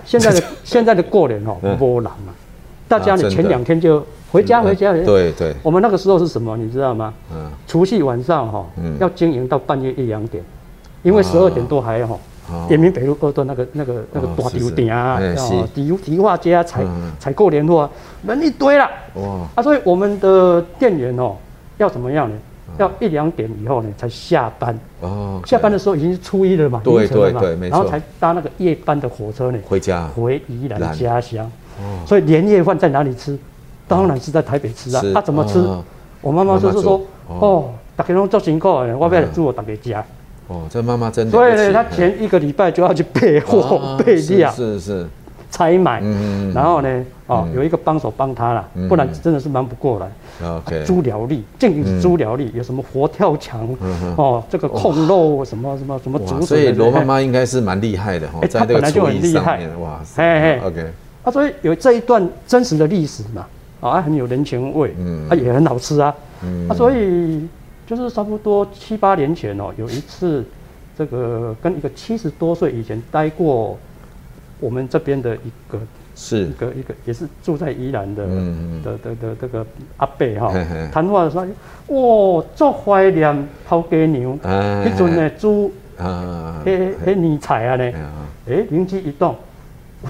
[0.04, 2.32] 现在的现在的过年哦，波澜嘛，
[2.86, 4.92] 大家呢前两天就回家回家。
[4.92, 7.12] 对对，我们那个时候是什么，你知道吗？
[7.32, 8.66] 嗯，除夕晚上哈，
[9.00, 10.42] 要经营到半夜一两点，
[11.02, 12.16] 因为十二点多还哈。
[12.70, 16.82] 延平北路二段那个那个那个大丢店啊，哦，迪迪化街啊，采
[17.18, 17.90] 采购联络啊，
[18.26, 18.88] 人一堆了。
[19.16, 19.46] 哇！
[19.54, 21.36] 啊，所以我们的店员哦，
[21.76, 22.34] 要怎么样呢？
[22.78, 24.78] 要一两点以后呢才下班。
[25.00, 25.42] 哦。
[25.44, 27.76] 下班的时候已经是初一了嘛，对对对，没错。
[27.76, 31.44] 然后才搭那个夜班的火车呢，回家，回宜兰家乡。
[31.78, 32.00] 哦。
[32.06, 33.38] 所以年夜饭在哪里吃？
[33.88, 35.02] 当然是在台北吃啊。
[35.12, 35.58] 他怎么吃？
[36.20, 40.04] 我妈妈就是说，哦，大家拢做辛苦的，我要来煮我大家家。
[40.48, 41.30] 哦，这妈妈真的。
[41.30, 45.06] 所以呢，他前一个礼拜就要去备货、 备料，是是，
[45.50, 46.00] 采买。
[46.00, 46.52] 嗯嗯。
[46.52, 50.10] 然后呢，哦，有一个帮手帮他了，不然真的是忙不过来。
[50.56, 50.84] OK。
[50.84, 53.68] 猪寮力，正经是猪寮力，有什么佛跳墙？
[54.16, 56.42] 哦，这个控肉什么什么什么竹笋。
[56.42, 60.58] 所以罗妈妈应该是蛮厉害的哈，在这个厨艺上面，哇塞。
[60.64, 60.84] OK。
[61.22, 63.46] 啊，所以有这一段真实的历史嘛，
[63.80, 67.46] 啊，很有人情味，嗯，啊，也很好吃啊，嗯，啊，所以。
[67.88, 70.44] 就是差不多七八年前哦，有一次，
[70.94, 73.78] 这个跟一个七十多岁以前待过
[74.60, 75.78] 我们这边的一个
[76.14, 76.42] 是。
[76.48, 78.26] 一个一个也是住在宜兰的
[78.84, 80.52] 的的的这个阿伯哈，
[80.92, 85.72] 谈话的时候，哇，做怀念头家娘，迄阵的猪，
[86.62, 87.14] 嘿嘿。
[87.14, 87.84] 年菜啊呢，
[88.50, 89.38] 哎，灵机一动，不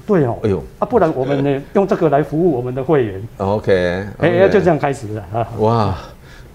[0.07, 5.95] 对哦，哎呦，啊，不然我们呢用这个来服务我们的会员，OK，哎，就这样开始了啊，哇。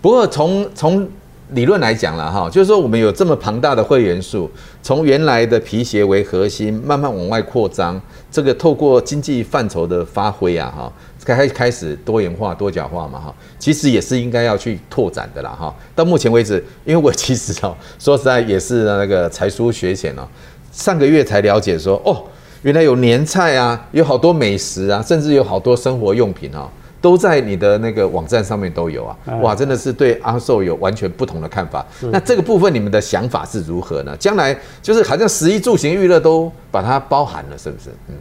[0.01, 1.07] 不过从从
[1.51, 10.91] 理论来讲了哈，就是说我们有这么庞大的会员数，从原来的皮鞋为核心，慢慢往外扩张，这个透过经济范畴的发挥啊哈，
[11.23, 15.73] 开开始多元化、多角化嘛哈，其实也是应该要去拓展的啦哈。
[15.95, 20.27] 到目前为止，因为我其实哦，说实在也是那个才疏学浅哦，
[20.73, 22.21] 上个月才了解说哦，
[22.63, 26.69] 原来有年菜啊，有好多美食啊，甚至有好多生活用品啊。
[27.01, 31.85] 都在你的那个网站上面都有啊，哇，真的是对阿寿有完全不同的看法。
[31.99, 34.15] 那这个部分你们的想法是如何呢？
[34.15, 37.89] 将来就是好像食衣住行娱乐都把它包含了，是不是？
[38.07, 38.15] 嗯，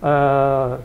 [0.00, 0.78] 呃，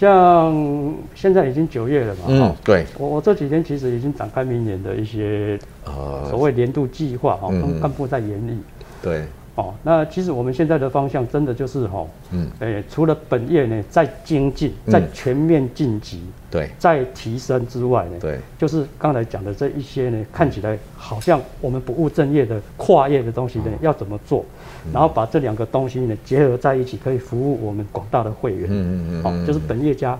[0.00, 8.58] 像现在已经九月了嘛，嗯，对，我我这几天其实已经展开明年的一些呃所谓年度计划哈，跟干部在研议。
[9.02, 9.26] 对，
[9.58, 24.44] 哦，那其实我们现在的方向真的就是哈，嗯，诶，除了本业呢在精进，在全面晋级，对，在提升之外呢，对，就是刚才讲的这一些呢，看起来好像我们不务正业的跨业的东西呢，要怎么做，
[24.92, 30.16] 然后把这两个东西呢结合在一起，可以服务我们广大的会员，嗯嗯嗯，好，就是本业加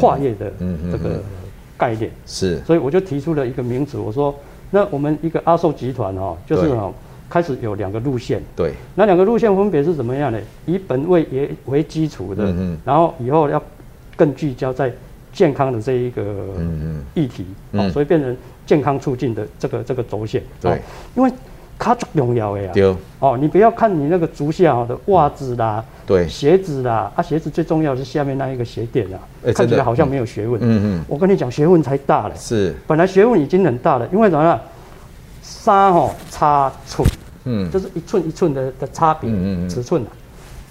[0.00, 0.50] 跨业的
[0.90, 1.22] 这个
[1.76, 2.10] 概念。
[2.24, 4.34] 是，所以我就提出了一个名词，我说，
[4.70, 6.90] 那我们一个阿寿集团哈，就是哈。
[7.28, 10.38] 开始有两个路线，对，那两个路线分别是怎么样呢？
[10.66, 13.60] 以本位也为基础的，嗯，然后以后要
[14.14, 14.92] 更聚焦在
[15.32, 16.22] 健康的这一个
[17.14, 20.80] 议题，嗯，哦，所以变成健康促进的这个这个轴线，对，
[21.16, 21.32] 因为
[21.76, 29.18] 它最重要的呀，对，哦，你不要看你那个足下的袜子啦，对，鞋子啦，啊，鞋子最重要的是下面那一个鞋垫啊，
[29.52, 30.80] 看起来好像没有学问，嗯。
[30.84, 34.60] 嗯，我跟你讲，学问才大了，是，本来学问已经很大了，因为什么呢？
[35.44, 37.06] 纱吼差寸，
[37.44, 39.30] 嗯，就是一寸一寸的的差别
[39.68, 40.02] 尺寸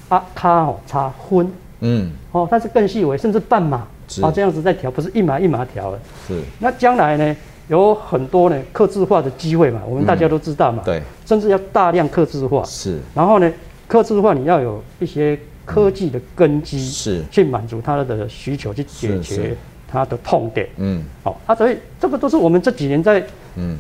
[0.10, 1.48] 啊，啊，它吼差分，
[1.82, 3.86] 嗯，哦，它是更细微，甚至半码，
[4.24, 6.42] 啊，这样子在调，不是一码一码调的，是。
[6.58, 7.36] 那将来呢，
[7.68, 13.00] 有很多呢，刻字化的机会嘛，我们大家都知道嘛，对，甚至要大量刻字化，是。
[13.14, 13.54] 然后呢，
[13.88, 19.56] 刻字化你要有一些科技的根基，是，去满足它的需求，去解决
[19.88, 23.24] 它的痛点，嗯，好，啊，所以这个都是我们这几年在，
[23.56, 23.78] 嗯。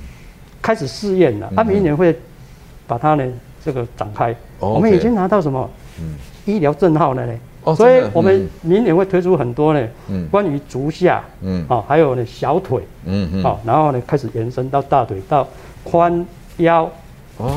[0.64, 2.18] 开始试验了，他、啊、明年会
[2.88, 3.24] 把它呢
[3.64, 4.34] 这个展开。
[4.60, 4.78] Oh.
[4.78, 5.70] 我们已经拿到什么？
[6.00, 7.34] 嗯，医疗证号了呢。
[7.66, 15.48] Oh, 所以我们明年会推出很多呢，嗯，关于足下，嗯，哦，还有呢小腿，嗯嗯，好，然后呢开始延伸到大腿，到
[15.86, 16.26] 髋
[16.58, 16.90] 腰、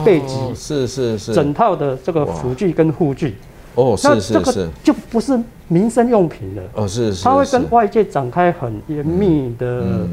[0.05, 3.37] 背脊，oh, 是是是，整套的这个辅具跟护具。
[3.75, 5.39] 哦，是是是，就不是
[5.69, 6.63] 民生用品了。
[6.75, 10.07] 哦，是是，它会跟外界展开很严密的。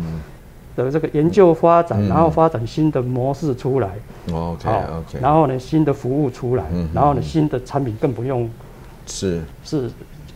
[0.76, 3.90] 嗯的这个研究发展，然后发展新的模式出来
[4.32, 8.50] ，OK OK，然后呢新的服务出来，然后呢新的产品更不用，
[9.06, 9.42] 是。
[9.64, 9.90] 是，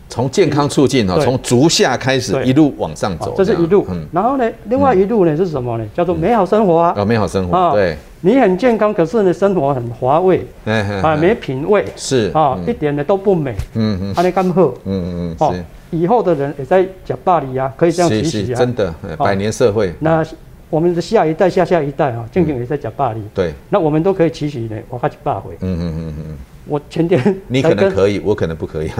[0.08, 5.84] 从健康促进哈，从足下开始一路往上走，这是一路，然后呢另外一路呢是什么呢？
[5.92, 15.64] 叫做美好生活啊，美好生活，对，你很健康，可是呢生活很乏味，啊没品味，是啊一点的都不美，嗯嗯，阿你干好，嗯嗯嗯，是。
[15.90, 19.94] 以后的人也在讲巴黎啊，可以这样提起啊，真的，百年社会。
[20.00, 20.24] 那
[20.68, 23.22] 我们的下一代、下下一代啊，正经也在讲巴黎。
[23.32, 25.52] 对，那我们都可以提起呢，我开始八回。
[25.60, 26.38] 嗯嗯嗯嗯。
[26.68, 28.90] 我前天 你可能可以，我可能不可以，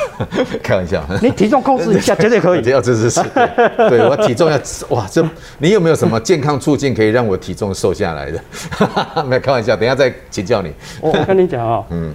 [0.62, 1.02] 开玩笑。
[1.22, 2.62] 你体重控制一下， 绝对可以。
[2.70, 3.20] 要这是是，
[3.88, 5.26] 对我体重要哇，这
[5.58, 8.40] 你有没有什么健康促进可以让我体重瘦下来的？
[9.26, 10.70] 没有开玩笑，等下再请教你。
[11.00, 12.14] 我跟你讲哦，嗯。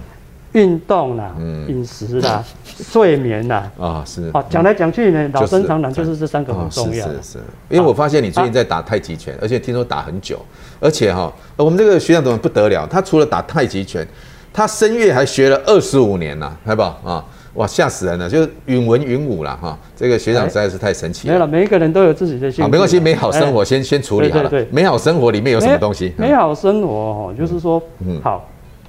[0.52, 1.34] 运动啦，
[1.66, 2.44] 饮食啦，
[2.78, 7.08] 睡眠啦，啊是，啊讲来讲去呢，老生常谈就是这三个很重要。
[7.08, 7.38] 是是，
[7.70, 10.38] 因为我发现你最近在打太极拳，而且听说打很久，
[10.78, 12.86] 而且哈，我们这个学长怎么不得了？
[12.86, 14.06] 他除了打太极拳，
[14.52, 17.24] 他声乐还学了二十五年呐，好不好啊？
[17.54, 19.78] 哇，吓死人了，就是允文允武了哈。
[19.94, 21.34] 这个学长实在是太神奇了。
[21.34, 22.70] 没了，每一个人都有自己的兴趣。
[22.70, 24.48] 没关系，美好生活先先处理好了。
[24.48, 26.12] 对对，美好生活里面有什么东西？
[26.16, 28.48] 美好生活哦，就是说，嗯，好。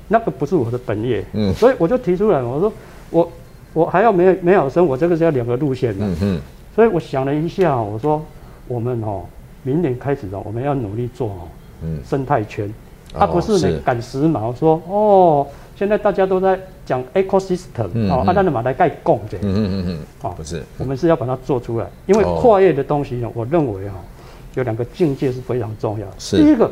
[0.09, 2.71] 那个不是我的本业，嗯，所以我就提出来，我说
[3.09, 3.31] 我
[3.71, 6.41] 我还要美美好生活，这个是要两个路线的，嗯嗯，
[6.75, 8.23] 所以我想了一下，我说
[8.67, 9.23] 我们哦，
[9.63, 11.39] 明年开始哦，我们要努力做哦，
[11.83, 12.71] 嗯，生态圈，
[13.13, 23.95] 它不是呢赶时髦，说哦，现在大家都在讲 ecosystem，哦，阿丹的马来盖供的，嗯嗯嗯嗯，啊，不是，我们是要把它做出来，因为跨越的东西呢，我认为哈，
[24.55, 26.69] 有两个境界是非常重要，是第一个。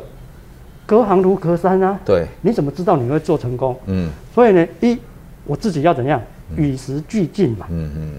[0.84, 1.98] 隔行如隔山啊！
[2.04, 3.74] 对，你怎么知道你会做成功？
[3.86, 4.98] 嗯，所以呢，一
[5.46, 6.20] 我自己要怎样
[6.58, 7.66] 与时俱进嘛？
[7.70, 8.14] 嗯嗯，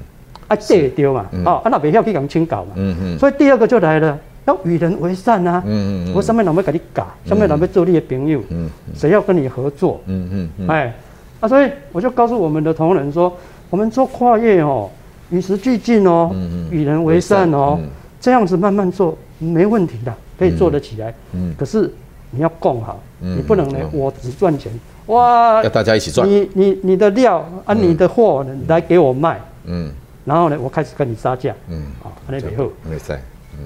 [0.49, 1.27] 啊，这也丢嘛？
[1.45, 2.71] 哦，啊，那别要去讲清搞嘛？
[2.77, 3.19] 嗯嗯。
[3.19, 5.63] 所以第二个就来了，要与人为善啊！
[5.67, 10.01] 嗯嗯，我上面人要跟你搞，上面人要做你的朋友，嗯，谁要跟你合作？
[10.07, 10.95] 嗯嗯，哎，
[11.41, 13.33] 啊，所以我就告诉我们的同仁说，
[13.71, 14.91] 我们做跨业哦，
[15.31, 17.79] 与时俱进哦，嗯嗯，与人为善哦，
[18.21, 21.15] 这样子慢慢做没问题的，可以做得起来。
[21.33, 21.91] 嗯，可是。
[22.35, 24.73] 你要共好，你不能呢，我只赚钱，
[25.09, 25.63] 哇！
[25.63, 26.27] 要大家一起赚。
[26.27, 29.93] 你你你的料啊，你的货来给我卖，嗯，
[30.25, 33.19] 然后呢，我开始跟你杀价，嗯，啊，那以后没事，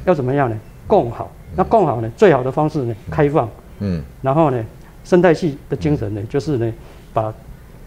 [0.04, 0.56] 要怎么样呢？
[0.86, 3.48] 共好，那共好呢，最好的方式呢，开放，
[3.80, 4.64] 嗯，然后呢，
[5.04, 6.72] 生态系的精神呢，就是呢，
[7.12, 7.32] 把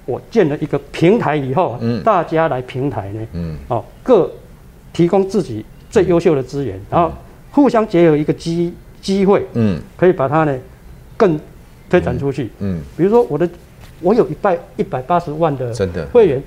[0.05, 4.29] 我建了一个平台以后，嗯，大家来平台呢，嗯，哦，各
[4.91, 7.11] 提供自己最优秀的资源，然后
[7.51, 10.57] 互相结合一个机机会，嗯，可以把它呢。
[11.19, 11.37] 更
[11.89, 13.49] 推展出去，嗯，嗯，比如说我的，
[13.99, 15.73] 我有一百一百八十万的。
[16.13, 16.41] 会员，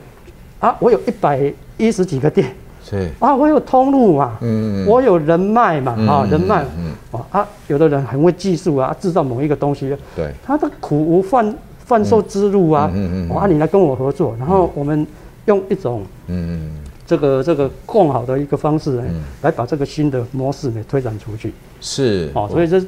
[0.60, 3.10] 啊，我有一百一十几个店，是。
[3.18, 15.06] 啊，我有通路嘛，嗯，我有人脉嘛，啊，人脉，嗯，啊，有的人很会技术啊，制造某一个东西，对，他的苦无贩贩售之路啊，嗯嗯嗯，啊，你来跟我合作，然后我们
[15.46, 16.70] 用一种嗯
[17.06, 19.04] 这个这个更好的一个方式呢，
[19.42, 21.52] 来把这个新的模式呢推展出去。
[21.80, 22.82] 是，哦，所以这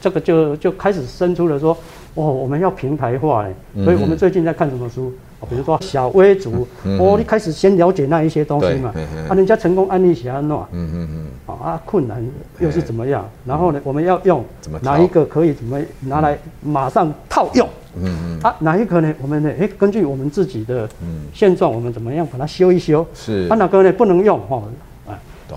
[0.00, 1.76] 这个就就开始生出了说，
[2.14, 5.12] 哦，我们要平台化哎，所以我们最近在看什么书？
[5.48, 6.66] 比如说小微族，
[6.98, 8.92] 我一开始先了解那一些东西嘛，
[9.28, 11.08] 啊，人家成功案例写安诺，嗯嗯
[11.46, 12.22] 嗯，啊，困难
[12.58, 13.28] 又是怎么样？
[13.46, 14.44] 然后呢，我们要用
[14.82, 17.66] 哪一个可以怎么拿来马上套用？
[17.96, 19.12] 嗯嗯，啊，哪一个呢？
[19.20, 19.50] 我们呢？
[19.58, 20.88] 哎，根据我们自己的
[21.32, 23.04] 现状，我们怎么样把它修一修？
[23.14, 24.38] 是，啊，哪个呢不能用？
[24.46, 24.62] 哈，啊，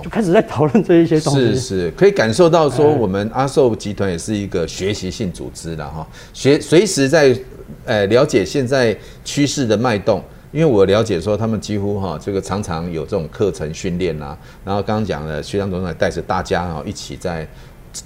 [0.01, 1.39] 就开始在讨论这一些东西。
[1.39, 7.38] 是是，可以感受到说，我们阿寿集团也是一个学习性组织的哈，学随时在。
[7.86, 17.47] 呃，了解现在趋势的脉动，因为我了解说他们几乎哈，这个常常有这种课程训练呐，然后刚刚讲了，学长总裁带着大家哈一起在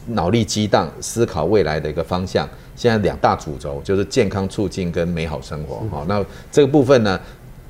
[0.07, 2.47] 脑力激荡思考未来的一个方向。
[2.75, 6.05] 现在两大主轴就是健康促进跟美好生活哈。
[6.07, 7.19] 那这个部分呢，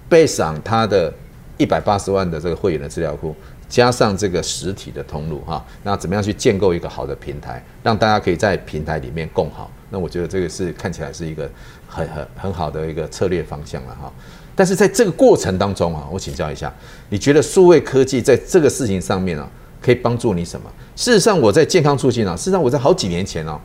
[0.08, 1.12] 背上他的
[1.58, 3.36] 一百八十万的这个会员的资料库，
[3.70, 9.72] 加上这个实体的通路哈，那怎么样去建构一个好的平台，让大家可以在平台里面共好？
[9.90, 11.50] 那我觉得这个是看起来是一个。
[11.90, 14.12] 很很很好的一个策略方向了哈，
[14.54, 16.72] 但是在这个过程当中啊，我请教一下，
[17.08, 19.50] 你觉得数位科技在这个事情上面啊，
[19.82, 20.70] 可以帮助你什么？
[20.98, 23.58] 事实上，我在健康促进啊，事实上我在好几年前啊，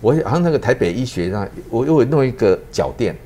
[0.00, 3.16] 我好像那个台北医学上，我又弄一个脚垫，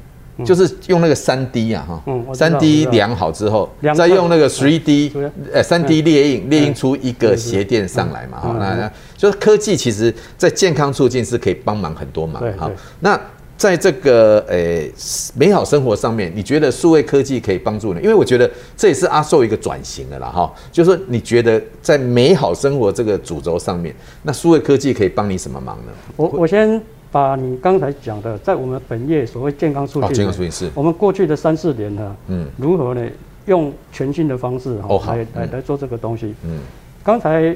[0.45, 5.12] 就是用那个三 D 啊哈，三 D 量好之后，再用那个 3D
[5.53, 13.21] 呃三 D 列印列印出一个鞋垫上来嘛哈，那就是科技其实在健康促进是可以帮忙很多忙哈，那。
[13.55, 18.01] 在这个诶、欸、美好生活上面，你觉得数位科技可以帮助你？
[18.01, 25.92] 因为我觉得这也是阿寿一个转型的啦，哈，就是说你觉得在美好生活这个主轴上面，那数位科技可以帮你什么忙呢？
[26.16, 30.68] 我我先把你刚才讲的，在我们本业所谓健康促进，哦，健康促进是。
[30.75, 33.07] 我们过去的三四年呢，嗯，如何呢？
[33.46, 36.61] 用全新的方式哈，来来来做这个东西，嗯，
[37.05, 37.55] 刚才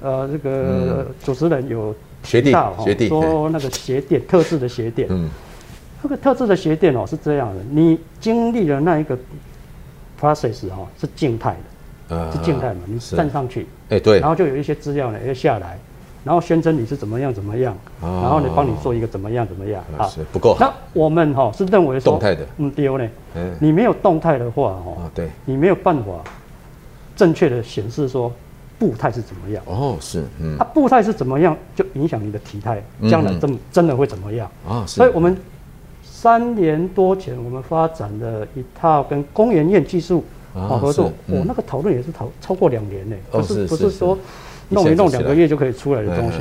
[0.00, 1.92] 呃这个主持人有。
[2.22, 5.30] 提到哈说那个鞋垫，特制的鞋垫，嗯，
[6.02, 9.16] 这个特制的鞋垫哦是这样的，你经历了那一个
[10.20, 11.56] process 哈是静态
[12.10, 15.78] 的，是静态嘛，你站上去，哎对，然后就有一些资料呢要下来，
[16.24, 19.82] 然后宣称你是怎么样怎么样，然后呢帮你做一个怎么样怎么样。
[19.98, 20.54] 啊，不够。
[20.54, 20.60] 好。
[20.60, 23.08] 那我们哈是认为说动态的，嗯丢呢，
[23.58, 26.04] 你没有动态的话哦，对，你没有办法
[27.16, 28.32] 正确的显示说。
[28.80, 29.62] 步态是怎么样？
[29.66, 34.50] 哦，是，嗯，它步态是怎么样，就影响你的体态，将来真真的会怎么样。
[34.66, 34.86] 啊？
[34.88, 35.36] 所以，我们
[36.02, 43.90] 三年多前，我们发展了一套跟工研院技术好合作，我那个讨论也是讨超过两年呢，不是不是。
[43.90, 44.16] 说
[44.70, 46.38] 弄一弄两个月就可以出来的东西。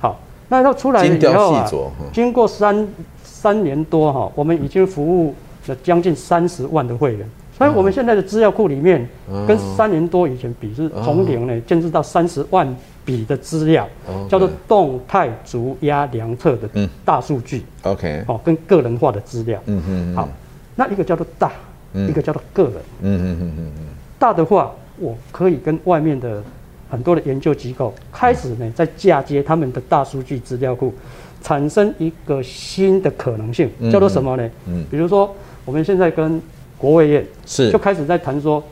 [0.00, 1.70] 好，那要出来以后啊，
[2.12, 2.86] 经过三
[3.22, 5.34] 三年多哈，我们已经服务
[5.66, 7.26] 了将近三十万的会员。
[7.56, 9.08] 所以我们现在的资料库里面，
[9.48, 12.68] 跟三年多以前比是从零呢，建置到三十万
[13.02, 13.88] 笔的资料，
[14.28, 16.68] 叫做动态足压量测的
[17.02, 17.64] 大数据。
[17.84, 19.58] OK，哦，跟个人化的资料。
[19.64, 20.14] 嗯嗯。
[20.14, 20.28] 好，
[20.74, 21.50] 那一个叫做大，
[21.94, 22.74] 一个叫做个人。
[23.00, 23.72] 嗯嗯嗯嗯。
[24.18, 26.42] 大的话，我可以跟外面的
[26.88, 30.94] 很多的研究机构开始呢，在嫁接他们的大数据资料库，
[31.42, 34.50] 产生一个新的可能性，叫做什么呢？
[34.66, 36.40] 嗯，比如说我们现在跟
[36.78, 37.70] 国卫院是。
[37.70, 38.62] 就开始在谈说，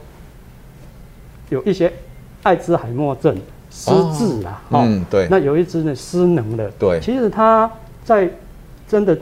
[1.50, 1.92] 有一些
[2.42, 3.36] 艾滋海默症
[3.70, 7.70] 失智啦，嗯，对，那有一只呢失能的，对，其实它
[8.04, 8.30] 在
[8.86, 9.18] 真的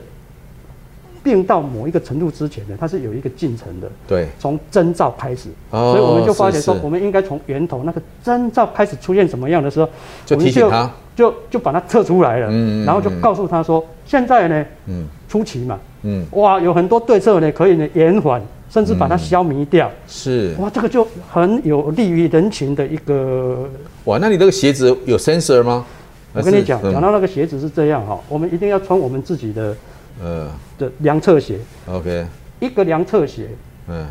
[1.23, 9.89] 病到某一个程度之前呢，它是有一个进程的，对，从征兆开始，所以我们就发觉说，我们应该从源头那个征兆开始出现什么样的时候，
[10.25, 18.41] 就提醒他，就就把它测出来了，嗯，然后就告诉他说，现在呢，嗯，初期嘛，嗯，哇，有很多对策呢，可以呢延缓。
[18.69, 20.55] 甚至把它消弭掉，嗯、是。
[20.57, 23.69] 哇，这个就很有利于人群的一个
[24.05, 24.17] 哇。
[24.19, 25.85] 那你这个鞋子有 sensor 吗？
[26.33, 29.77] 我跟你讲，讲、嗯、到那个鞋子是这样哈，我们一定要穿我们自己的
[30.21, 31.57] 呃的量测鞋。
[31.87, 32.25] OK，
[32.59, 33.49] 一个量测鞋，
[33.87, 34.05] 嗯，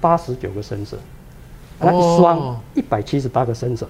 [0.00, 0.96] 八十九个 sensor，
[1.78, 3.86] 那一双一百七十八个 sensor，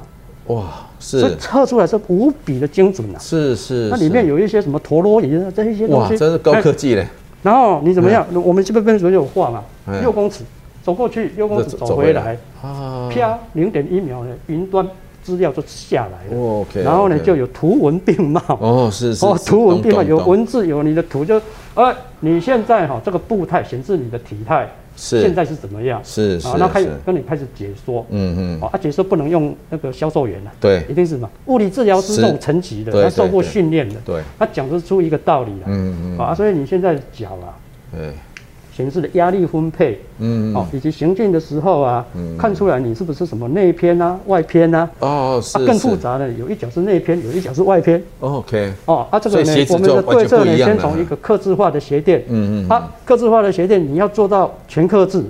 [0.46, 3.18] 哇，是，所以测出来是无比的精准啊。
[3.18, 7.06] 是是，那里面有一些什么陀螺仪啊，这一些东西，哇，真是高科技嘞。
[7.42, 8.24] 然后你怎么样？
[8.32, 9.64] 我们这边不是有画嘛？
[10.00, 10.44] 六公尺
[10.82, 14.86] 走过去，六公尺走回来，啪，零点一秒的，云端
[15.22, 16.40] 资料就下来了。
[16.42, 16.82] OK。
[16.82, 18.40] 然后呢，就有图文并茂。
[18.60, 19.24] 哦，是是。
[19.24, 21.40] 哦，图文并茂，有文字，有你的图，就，
[21.74, 26.00] 呃，你现在哈这个步态显示你的体态，是现在是怎么样？
[26.04, 26.48] 是是。
[26.58, 28.04] 那开始跟你开始解说。
[28.10, 28.60] 嗯嗯。
[28.60, 30.50] 啊，解说不能用那个销售员了。
[30.60, 30.84] 对。
[30.88, 31.30] 一定是什么？
[31.46, 33.94] 物理治疗师这种层级的，他受过训练的。
[34.04, 34.20] 对。
[34.38, 35.66] 他讲得出一个道理来。
[35.68, 36.18] 嗯嗯。
[36.18, 37.54] 啊，所以你现在脚啊，
[37.92, 38.12] 对。
[38.74, 44.88] 形式的压力分配，嗯，哦，以及行进的时候啊，嗯，看出来你是不是什么内偏啊、外偏啊？
[45.00, 45.58] 哦，是。
[45.58, 48.02] 啊、更复杂的，有一脚是内偏，有一脚是外偏。
[48.20, 48.72] OK。
[48.86, 55.22] 哦，啊，这个呢，我们的对策呢，先从一个客制化的鞋垫，嗯嗯，啊，客制化的鞋垫你要做到全客制，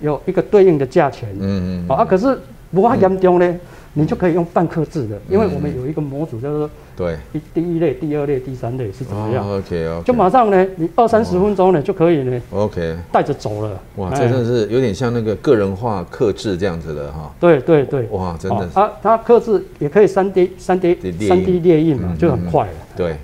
[0.00, 2.38] 有一个对应的价钱，嗯嗯，啊，可是
[2.72, 3.46] 不怕严重呢。
[3.46, 3.60] 嗯
[3.96, 13.80] 你就可以用半刻制的，因为我们有一个模组叫做对第第一类、第二类、第三类是怎么样？OK OK，就马上呢，你二三十分钟呢就可以呢，OK 带着走了。
[13.94, 17.32] 哇，这真的是有点像那个个人化刻制这样子的哈。
[17.38, 20.96] 对对对，哇，真的啊，它刻字也可以三 D 三 D
[21.28, 22.72] 三 D 列印嘛，就很快了。
[22.96, 23.16] 对，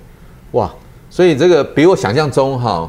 [0.52, 0.72] 哇，
[1.10, 2.88] 所以这个比我想象中哈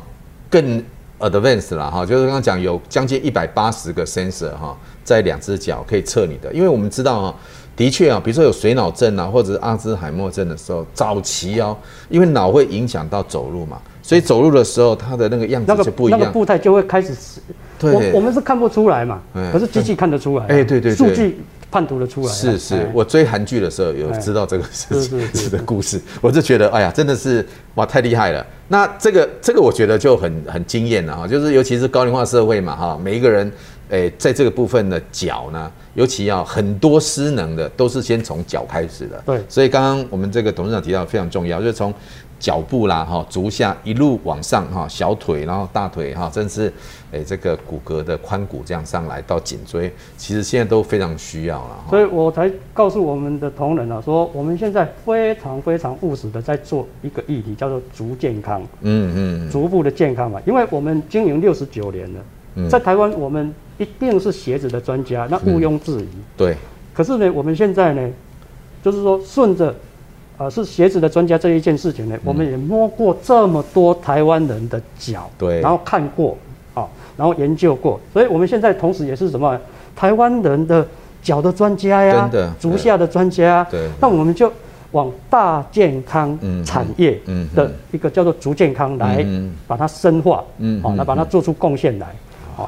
[0.52, 0.84] 更
[1.20, 7.36] advanced 了哈，就是刚刚讲有将近一百八十个 sensor 哈，在两只脚可以测你的，因为我们知道哈。
[7.82, 11.76] 的确啊，比如说有水脑症啊，或者是阿兹海默症的时候，早期哦，
[12.10, 17.12] 因为脑会影响到走路嘛，所以走路的时候，他的那个样子就不一样，那个步态就会开始。
[17.80, 19.20] 对，我我们是看不出来嘛，
[19.52, 20.46] 可是机器看得出来。
[20.46, 21.40] 哎，对对对，数据
[21.72, 22.32] 判读得出来。
[22.32, 25.02] 是是，我追韩剧的时候有知道这个事
[25.34, 28.46] 情的故事，我就觉得哎呀，真的是哇，太厉害了。
[28.68, 33.52] 那这个这个我觉得就很很惊艳了哈，就是尤其是高龄化社会嘛哈，每一个人。
[33.92, 39.22] 诶，在这个部分的脚呢，尤其要很多失能的，都是先从脚开始的。
[39.26, 41.94] 对，所以刚刚我们这个董事长提到非常重要，就是从
[42.40, 46.72] 脚部啦，哈，足下一路往上，哈，小腿，然后大腿，哈，甚至
[47.12, 51.86] 诶这个骨骼的髋骨这样上来到颈椎，其实现在都非常需要了。
[51.90, 58.64] 所以我才告诉我们的同仁啊，说我们现在非常非常务实的在做一个议题，叫做足健康。
[58.80, 62.20] 嗯嗯，足部的健康嘛，因为我们经营六十九年了，
[62.70, 63.54] 在台湾我们。
[63.78, 66.08] 一定是鞋子的专家，那毋庸置疑。
[66.38, 66.56] 对。
[66.94, 68.10] 可是呢，我们现在呢，
[68.84, 69.74] 就是说顺着，
[70.38, 76.38] 呃，是鞋子的专家这一件事情呢，我们也摸过这么多台湾人的脚，对，然后看过，
[76.76, 76.88] 啊，
[77.18, 79.60] 然后研究过，所以我们现在同时也是什么，
[79.96, 80.88] 台湾人的
[81.24, 82.30] 脚的专家呀，
[82.60, 83.66] 足下的专家。
[83.72, 83.90] 对。
[84.00, 84.52] 那我们就
[84.92, 87.20] 往大健康产业
[87.56, 89.26] 的一个叫做足健康来
[89.66, 92.08] 把它深化，嗯，好，来把它做出贡献来。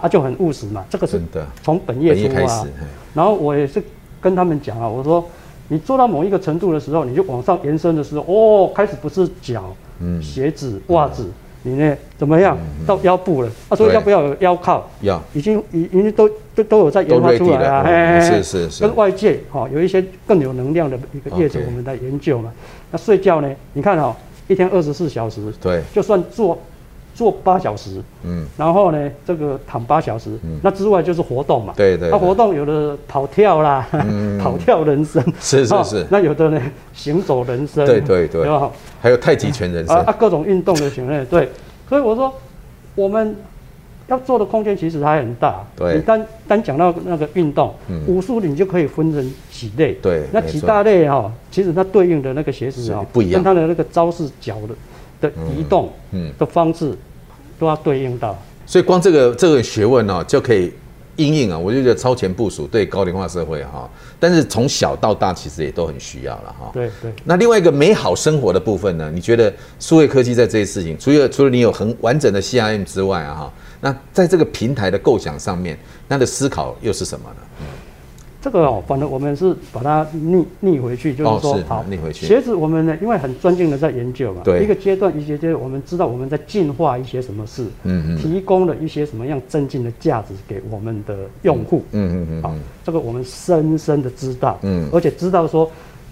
[0.02, 1.22] 啊，就很务实嘛，这个是
[1.62, 2.66] 从本业出发。
[3.14, 3.82] 然后我也是
[4.22, 5.24] 跟他们讲啊，我说
[5.68, 9.76] 你做到某一个程度的时候，你就往上延伸的时候，哦，开始不是脚、
[10.22, 11.30] 鞋子、袜子，
[11.62, 13.50] 你呢怎么样到腰部了？
[13.70, 14.90] 他说要不要有腰靠？
[15.02, 18.22] 要，已经已已经都都都有在研发出来了。
[18.22, 18.82] 是是是。
[18.82, 22.52] 跟外界哈有一些更有能量的一个业者，我们在研究嘛。
[22.92, 23.50] 那睡觉呢？
[23.74, 24.16] 你看哈，
[24.48, 26.58] 一天二十四小时，对，就算做。
[27.14, 36.62] 坐八小时，嗯，然后呢，这个躺八小时，嗯，那之外就是活动嘛，对对，他活动有的跑跳啦，嗯， 跑跳人生，是是是，那有的呢
[36.94, 38.48] 行走人生，对对对，
[39.00, 39.96] 还有太极拳人生。
[39.96, 41.48] 啊，各种运动的型类，对，
[41.88, 42.34] 所以我说
[42.96, 43.36] 我们
[44.08, 47.74] 要做的空间其实还很大，对，你单单讲到那个运动，
[48.08, 54.76] 武术你就可以分成几类，对，那几大类哈，其实它对应的那个鞋子哈不一样，跟它的那个招式脚的。
[55.24, 56.94] 的移动，嗯，的方式
[57.58, 60.74] 都要对应到，所以光这个这个学问呢，就可以
[61.16, 66.72] 应应啊，我就觉得超前部署对高龄化社会哈，但是从小到大其实也都很需要了哈。
[66.74, 67.14] 对对。
[67.24, 69.12] 那另外一个美好生活的部分呢？
[69.14, 77.36] 你觉得数位科技在这些事情，除了除了你有很完整的 CRM 之外啊哈，那在这个平台的构想上面，那的思考又是什么呢？
[77.62, 77.66] 嗯。
[78.44, 82.26] 这个哦，反正我们是把它逆逆回去，就是说，好，逆回去。
[82.26, 95.72] 鞋子我们呢，因为很专精的在研究嘛，对，一个阶段一些阶段，我们知道我们在进化一些什么事，嗯嗯，提供了一些什么样增进的价值给我们的用户，嗯嗯嗯，好，这个我们深深的知道，嗯，而且知道说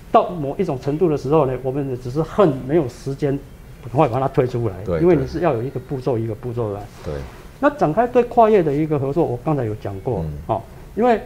[0.10, 3.38] 到某一种程度的时候呢，我们只是恨没有时间
[3.84, 7.14] 赶快把它推出来，对，因为你是要有一个步骤一个步骤来，对。
[7.60, 10.64] 那展开对跨业的一个合作，我刚才有讲过，好，
[10.96, 11.20] 因为。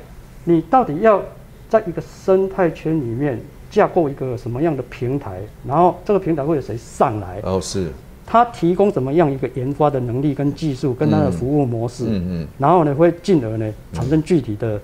[0.45, 1.21] 你到底要
[1.67, 3.37] 在一个生态圈里面
[3.69, 5.41] 架构一个什么样的平台？
[5.67, 7.41] 然后这个平台会有谁上来？
[7.43, 7.89] 哦，是。
[8.27, 12.05] 他提供怎么样一个研发的能力跟技术，跟他的服务模式？
[12.07, 12.47] 嗯嗯。
[12.57, 14.79] 然后呢，会进而呢产生具体的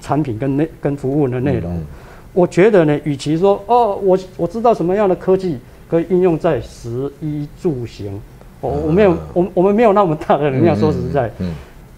[0.00, 1.80] 产品跟内跟服务的内容。
[2.32, 5.58] 我觉得呢，与其说哦，我我知道什么样的科技
[5.88, 8.20] 可以应用在食衣住行，
[8.60, 11.30] 我我没有我我们没有那么大的能量，说实在。
[11.38, 11.52] 嗯。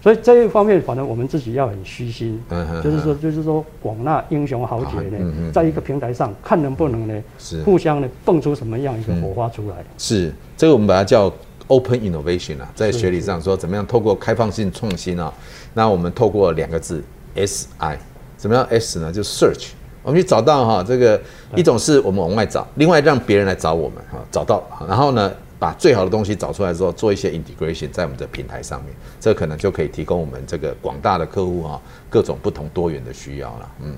[0.07, 2.41] 所以这一方面，反正我们自己要很虚心，
[2.81, 7.23] 就是说，就是说，广纳英雄豪杰呢，在一个平台上看能不能呢，
[7.65, 9.79] 互相呢蹦出什么样一个火花出来。
[9.99, 10.33] 是。
[10.57, 11.29] 这个我们把它叫
[11.67, 15.35] open innovation 啊，在学理上说，怎么样透过开放性创新啊？
[15.75, 17.03] 那我们透过两个字
[17.35, 17.99] S I，
[18.37, 19.13] 怎么样 S 呢？
[19.13, 19.71] 就是 search，
[20.05, 21.21] 我们去找到哈，这个
[21.57, 31.81] 一种是我们往外找，另外让别人来找我们哈，找到，然后呢，把最好的东西找出来之后，做一些 integration 在我们的平台上面，这可能就可以提供我们这个广大的客户哈，
[32.11, 33.73] 各种不同多元的需要了。
[33.83, 33.97] 嗯，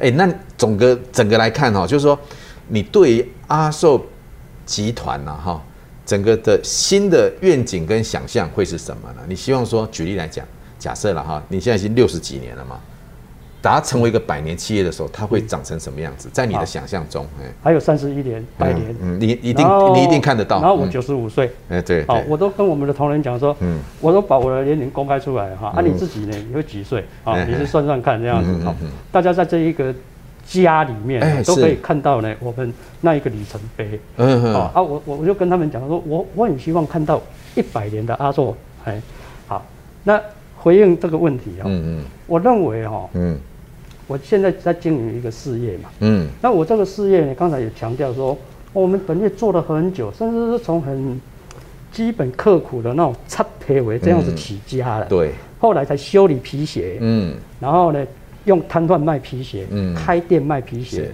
[0.00, 0.28] 哎，那
[0.58, 2.18] 总个整个来看哈，就是说
[2.68, 4.04] 你对于阿寿
[4.64, 5.62] 集团呐哈，
[6.04, 9.22] 整个的新的愿景跟想象会是什么呢？
[9.28, 10.44] 你希望说，举例来讲，
[10.78, 12.80] 假设了哈，你现在已经六十几年了嘛。
[13.72, 16.28] 它成为一个百年企业的时候，它会长成什么样子？
[16.32, 20.60] 在你的想象中，哎，还有三十一年、百年，嗯，你一定你一定看得到。
[20.60, 27.04] 然后我九十五岁，哎，对，好，我都跟我们的同仁讲说，嗯，我都把我的年龄公开出来哈，啊，你自己呢，你会几岁？
[27.24, 28.74] 啊，你是算算看这样子，好，
[29.10, 29.94] 大家在这一个
[30.46, 37.20] 家里面都可以看到呢，我们那一个里程碑，嗯嗯，啊，我我我就跟他们讲说，我我很希望看到
[37.54, 39.00] 一百年的阿寿，哎，
[39.46, 39.64] 好，
[40.04, 40.20] 那
[40.56, 43.38] 回应这个问题啊，嗯嗯，我认为哈，嗯。
[44.06, 48.36] 我现在在经营一个事业嘛，嗯，那我这个事业呢，刚才也强调说，
[48.72, 51.20] 我们本业做了很久，甚至是从很
[51.92, 58.06] 基本刻苦的那种擦皮为这样子起家的，对，后来才修理皮鞋，嗯，然后呢，
[58.44, 61.10] 用摊贩卖皮鞋，嗯，开店卖皮鞋，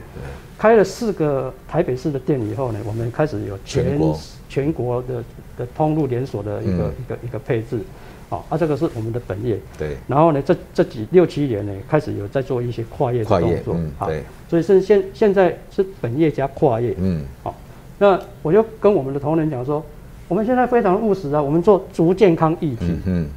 [0.59, 3.99] 开了四个台北市的店以后呢，我们开始有全
[4.49, 5.03] 全国。
[5.03, 5.25] 的
[5.55, 7.79] 的通路连锁的一个一个一个配置。
[8.33, 9.59] 好，啊，这个是我们的本业。
[9.79, 9.95] 对。
[10.09, 13.75] 然后呢，这这几六七年呢，开始有在做一些跨业的动作。
[13.75, 13.93] 嗯。
[14.07, 14.23] 对。
[14.49, 16.95] 所以是现现在是本业加跨业。
[16.97, 17.23] 嗯。
[17.43, 17.55] 好，
[17.99, 19.85] 那我就跟我们的同仁讲说，
[20.29, 22.99] 我们现在非常务实啊，我们做足健康议题。
[23.05, 23.29] 嗯。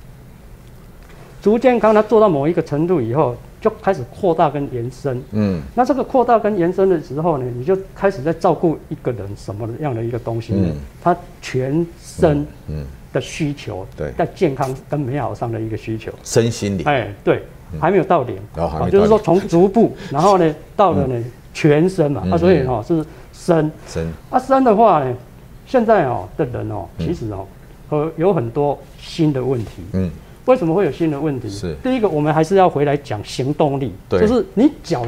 [1.42, 5.22] 足健康它做到某一个程度以后，就开始扩大跟延伸。
[5.34, 5.62] 嗯。
[5.76, 10.70] 那这个扩大跟延伸的时候呢，你就开始在照顾一个人什么样的一个东西呢？
[10.72, 10.78] 嗯。
[11.04, 12.48] 他全身。
[12.70, 12.86] 嗯。
[13.16, 17.42] 的需求，对，在健康跟美好上的一个需求，身心灵，哎，对，
[17.80, 25.16] 还没有到零，啊，就是说从足部， 然后呢，到了呢全身嘛，啊，所以哈是身，身，啊，身的话呢，
[25.66, 27.48] 现在哦的人哦，其实哦，
[27.90, 30.12] 呃，有很多新的问题，嗯，
[30.44, 31.50] 为什么会有新的问题？
[31.50, 31.74] 是。
[31.82, 35.06] 第一个，我们还是要回来讲行动力，对，就是你脚，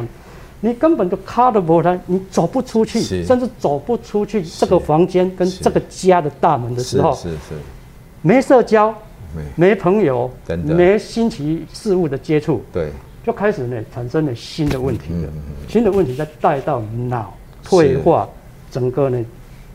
[0.62, 7.55] 你根本就卡的不开，你走不出去，甚至走不出去这个房间跟这个家的大门的时候，是是。
[8.22, 8.93] 没社交，
[9.55, 10.30] 没朋友，
[10.65, 12.89] 没新奇事物的接触，对，
[13.24, 15.30] 就开始呢产生了新的问题了。
[15.68, 18.28] 新的问题再带到脑退化，
[18.72, 19.24] 整个呢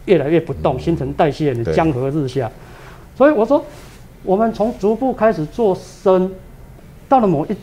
[0.07, 2.51] 越来越不动，新陈代谢呢江河日下。
[3.17, 3.65] 所以我说，
[4.25, 6.31] 我们从逐步开始做深，
[7.09, 7.57] 到了某一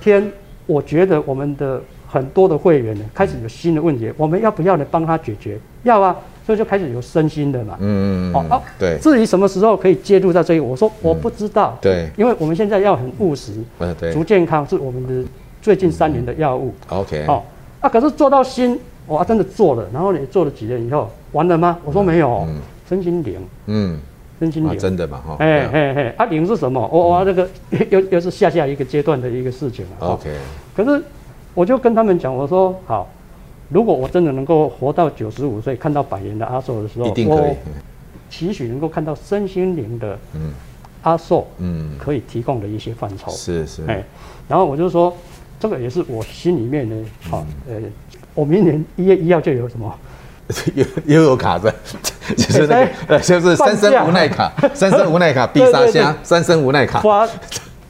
[0.00, 0.30] 天，
[0.66, 5.58] 我觉得我们的很多的会员呢开始有新的问题，我们要不要来帮他解决？
[5.84, 6.14] 要啊。
[6.48, 8.96] 所以就开始有身心的嘛，嗯嗯嗯，哦，对。
[9.02, 14.10] 至于什么时候可以介入到这个，我说我不知道，对，因为我们现在要很务实，嗯，对。
[14.14, 15.28] 足健康是我们的
[15.60, 17.42] 最近三年的药物，OK，哦，
[17.82, 21.76] 啊，可是做到心，哇，真的做了，然后你做了几年以后，完了吗？
[21.84, 22.48] 我说没有，
[22.88, 23.98] 身心灵，嗯，
[24.40, 26.80] 身心灵，真的嘛，哈，哎哎哎，啊，灵是什么？
[26.90, 27.46] 我我这个
[27.90, 30.30] 又又是下下一个阶段的一个事情了，OK。
[30.74, 31.02] 可是
[31.52, 33.06] 我就跟他们讲，我说好。
[33.68, 37.38] 如果我真的能够活到九十五岁，看到百年的阿寿的时候，一定可以。
[37.38, 37.56] 我
[38.30, 40.18] 期许能够看到身心灵的
[41.02, 43.30] 阿寿，嗯，可以提供的一些范畴。
[43.30, 43.82] 是是。
[43.86, 44.02] 哎，
[44.48, 45.14] 然后我就说，
[45.60, 46.96] 这个也是我心里面的。
[47.30, 47.76] 好，呃，
[48.34, 49.94] 我明年一月一号就有什么？
[50.74, 51.70] 又又有卡在，
[52.36, 57.00] 就是那个，呃，就是三生无奈卡， 三生无奈卡必杀箱，三生无奈卡。
[57.00, 57.28] 华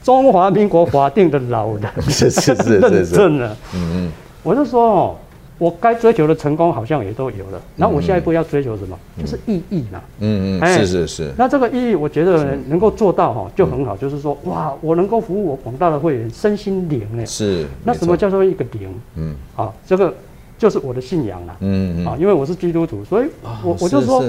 [0.03, 3.15] 中华民国法定的老人，是是是是是。
[3.15, 4.11] 真的，嗯嗯，
[4.43, 5.15] 我就说哦。
[5.59, 8.97] 我该追求的成功好像也都有了，然后我下一步要追求什么？
[9.17, 10.01] 嗯、就是意义嘛。
[10.19, 11.31] 嗯嗯，是是是。
[11.37, 13.95] 那这个意义，我觉得能够做到哈就很好。
[13.95, 17.25] 就是说，哇，我能够服务我广大的会员身心灵哎。
[17.25, 17.67] 是。
[17.83, 18.89] 那什么叫做一个灵？
[19.15, 19.35] 嗯。
[19.55, 20.13] 啊，这个
[20.57, 21.55] 就是我的信仰啦。
[21.59, 22.07] 嗯嗯。
[22.07, 23.27] 啊，因为我是基督徒，所以
[23.63, 24.23] 我我就说。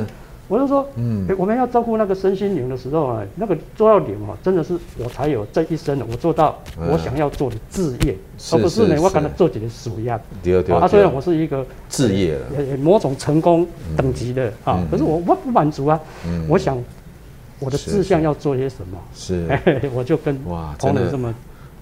[0.50, 6.58] 我就说，嗯，我们要照顾那个身心灵的时候啊，那个做到灵啊，真的是我才有这一生的，我做到
[6.90, 8.16] 我想要做的志业，
[8.50, 10.18] 而不是呢，我可能做几个属业。
[10.42, 10.74] 对对。
[10.74, 12.36] 啊，虽然我是一个志业，
[12.82, 13.64] 某种成功
[13.96, 16.00] 等级的啊，可是我我不满足啊。
[16.26, 16.44] 嗯。
[16.48, 16.76] 我想
[17.60, 18.98] 我的志向要做些什么？
[19.14, 19.46] 是。
[19.94, 21.32] 我就跟哇，真的这么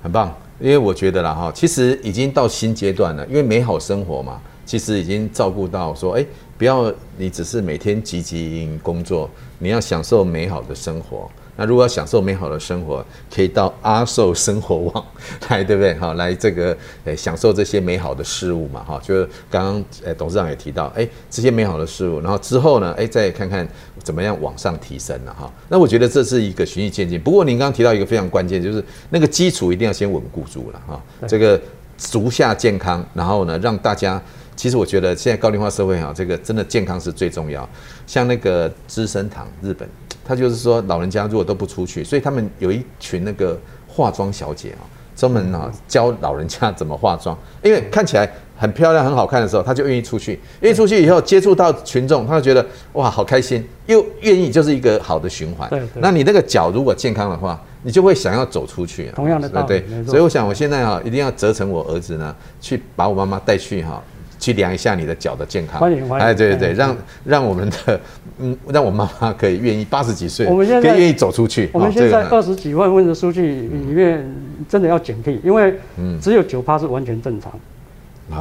[0.02, 4.38] 很棒，因为我觉得啦哈，其实已经到新阶段了，因为美好生活嘛，
[4.68, 6.26] 其实已经照顾到说，哎。
[6.58, 11.30] 不要，你只是每天汲汲营营工作，你要享受美好的生活。
[11.54, 15.04] 那如果要享受美好的生活，可以到阿寿生活网
[15.48, 15.94] 来，对不对？
[15.94, 23.64] 好，来这个诶，享受这些美好的事物嘛，哈，就是刚刚诶，董事长也提到，诶，这些美好的事物，然后之后呢，诶，再看看
[24.02, 25.48] 怎么样往上提升了哈。
[25.68, 27.20] 那我觉得这是一个循序渐进。
[27.20, 31.00] 不过您刚刚提到一个非常关键，就是那个基础一定要先稳固住了哈。
[31.28, 31.60] 这个
[31.96, 34.20] 足下健康，然后呢，让大家。
[34.58, 37.66] 其实我觉得现在高龄化社会哈，这个真的健康是最重要。
[38.08, 39.88] 像那个资生堂，日本，
[40.24, 43.56] 他就是说老人家如果都不出去，所以他们有一群那个
[43.86, 44.82] 化妆小姐啊，
[45.14, 50.40] 专门啊教老人家怎么化妆，因为看起来很漂亮、很好看的时候，他就愿意出去。
[50.58, 55.70] 愿意出去以后接触到群众，他就觉得哇好开心，又愿意，就是一个好的循环。
[55.70, 59.08] 对，那你那个脚如果健康的话，你就会想要走出去。
[59.14, 60.04] 同样的道理，对对。
[60.04, 64.02] 所以我想我现在哈一定要责成我儿子呢，去把我妈妈带去哈。
[64.38, 65.80] 去量一下你的脚的健康。
[65.80, 66.26] 欢迎欢迎。
[66.26, 68.00] 哎，对对对，让让我们的
[68.38, 71.68] 嗯，让我妈妈可以愿意八十几岁，我们现在可以愿意走出去。
[71.72, 74.24] 我们现在二十几万份的数据里面，
[74.68, 75.74] 真的要警惕，因为
[76.20, 77.52] 只有九趴是完全正常，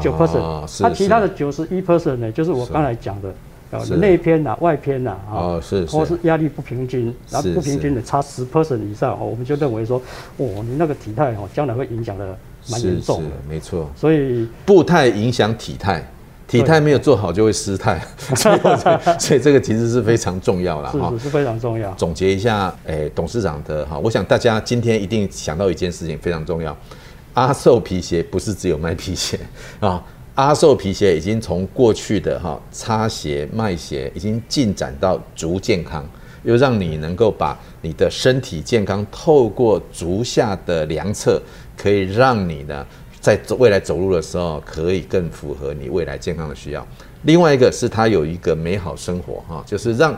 [0.01, 3.33] 九 percent，它其他的九十一 percent 呢，就是我刚才讲的，
[3.71, 10.01] 呃，内偏呐、外偏呐，啊，是，或是压力不平均，然后不平均的差十 percent 以上，我们就认为说，
[10.37, 12.37] 哦，你那个体态哦，将来会影响的。
[12.69, 13.89] 蛮严重的，没错。
[13.95, 16.05] 所以步态影响体态，
[16.47, 17.99] 体态没有做好就会失态，
[18.35, 18.59] 所以
[19.19, 21.91] 所以这个其实是非常重要了哈，是是非常重要。
[21.93, 26.75] 总结一下，哎，董事长的哈，我想大家今天一定想到一件事情非常重要，
[27.33, 29.39] 阿寿皮鞋不是只有卖皮鞋
[29.79, 30.03] 啊，
[30.35, 36.05] 阿寿皮鞋已经从过去的哈擦鞋卖鞋，已经进展到足健康。
[36.43, 41.41] 又让你能够把你的身体健康透过足下的量测，
[41.77, 42.85] 可以让你呢
[43.21, 46.85] 在走未来走路的时候可以更符合你未来健康的需要。
[47.23, 50.15] 另外一个是它有一个美好生活哈，就是让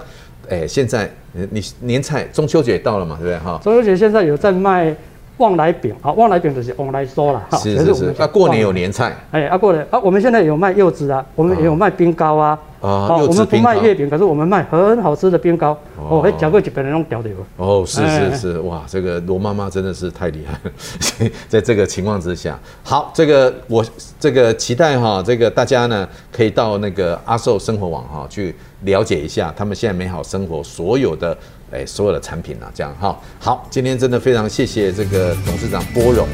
[0.47, 3.59] 诶现在你年菜中秋节到了嘛，对不对哈？
[3.61, 4.95] 中秋节现在有在卖。
[5.39, 7.57] 旺来饼啊，旺来饼就是旺来说了哈。
[7.59, 8.13] 是是是。
[8.19, 9.15] 那过年有年菜。
[9.31, 12.59] 哎，啊过年啊，我们现在有卖柚子啊，我们也有卖冰糕啊。
[12.81, 15.77] 啊，我们不卖月饼，可是我们卖很好吃的冰糕。
[15.97, 21.31] 哦，还讲过几百人用屌的哦，是是是，哇，这个罗妈妈真的是太厉害了。
[21.49, 23.85] 在这个情况之下，好，这个我
[24.19, 31.37] 这个期待哈，这个大家呢可以到那个阿寿生活网哈去了解一下他们现在美好生活所有的。
[31.71, 36.25] 哎，所有的产品啊，这样哈，好，今天真的非常谢谢这个董事长拨冗。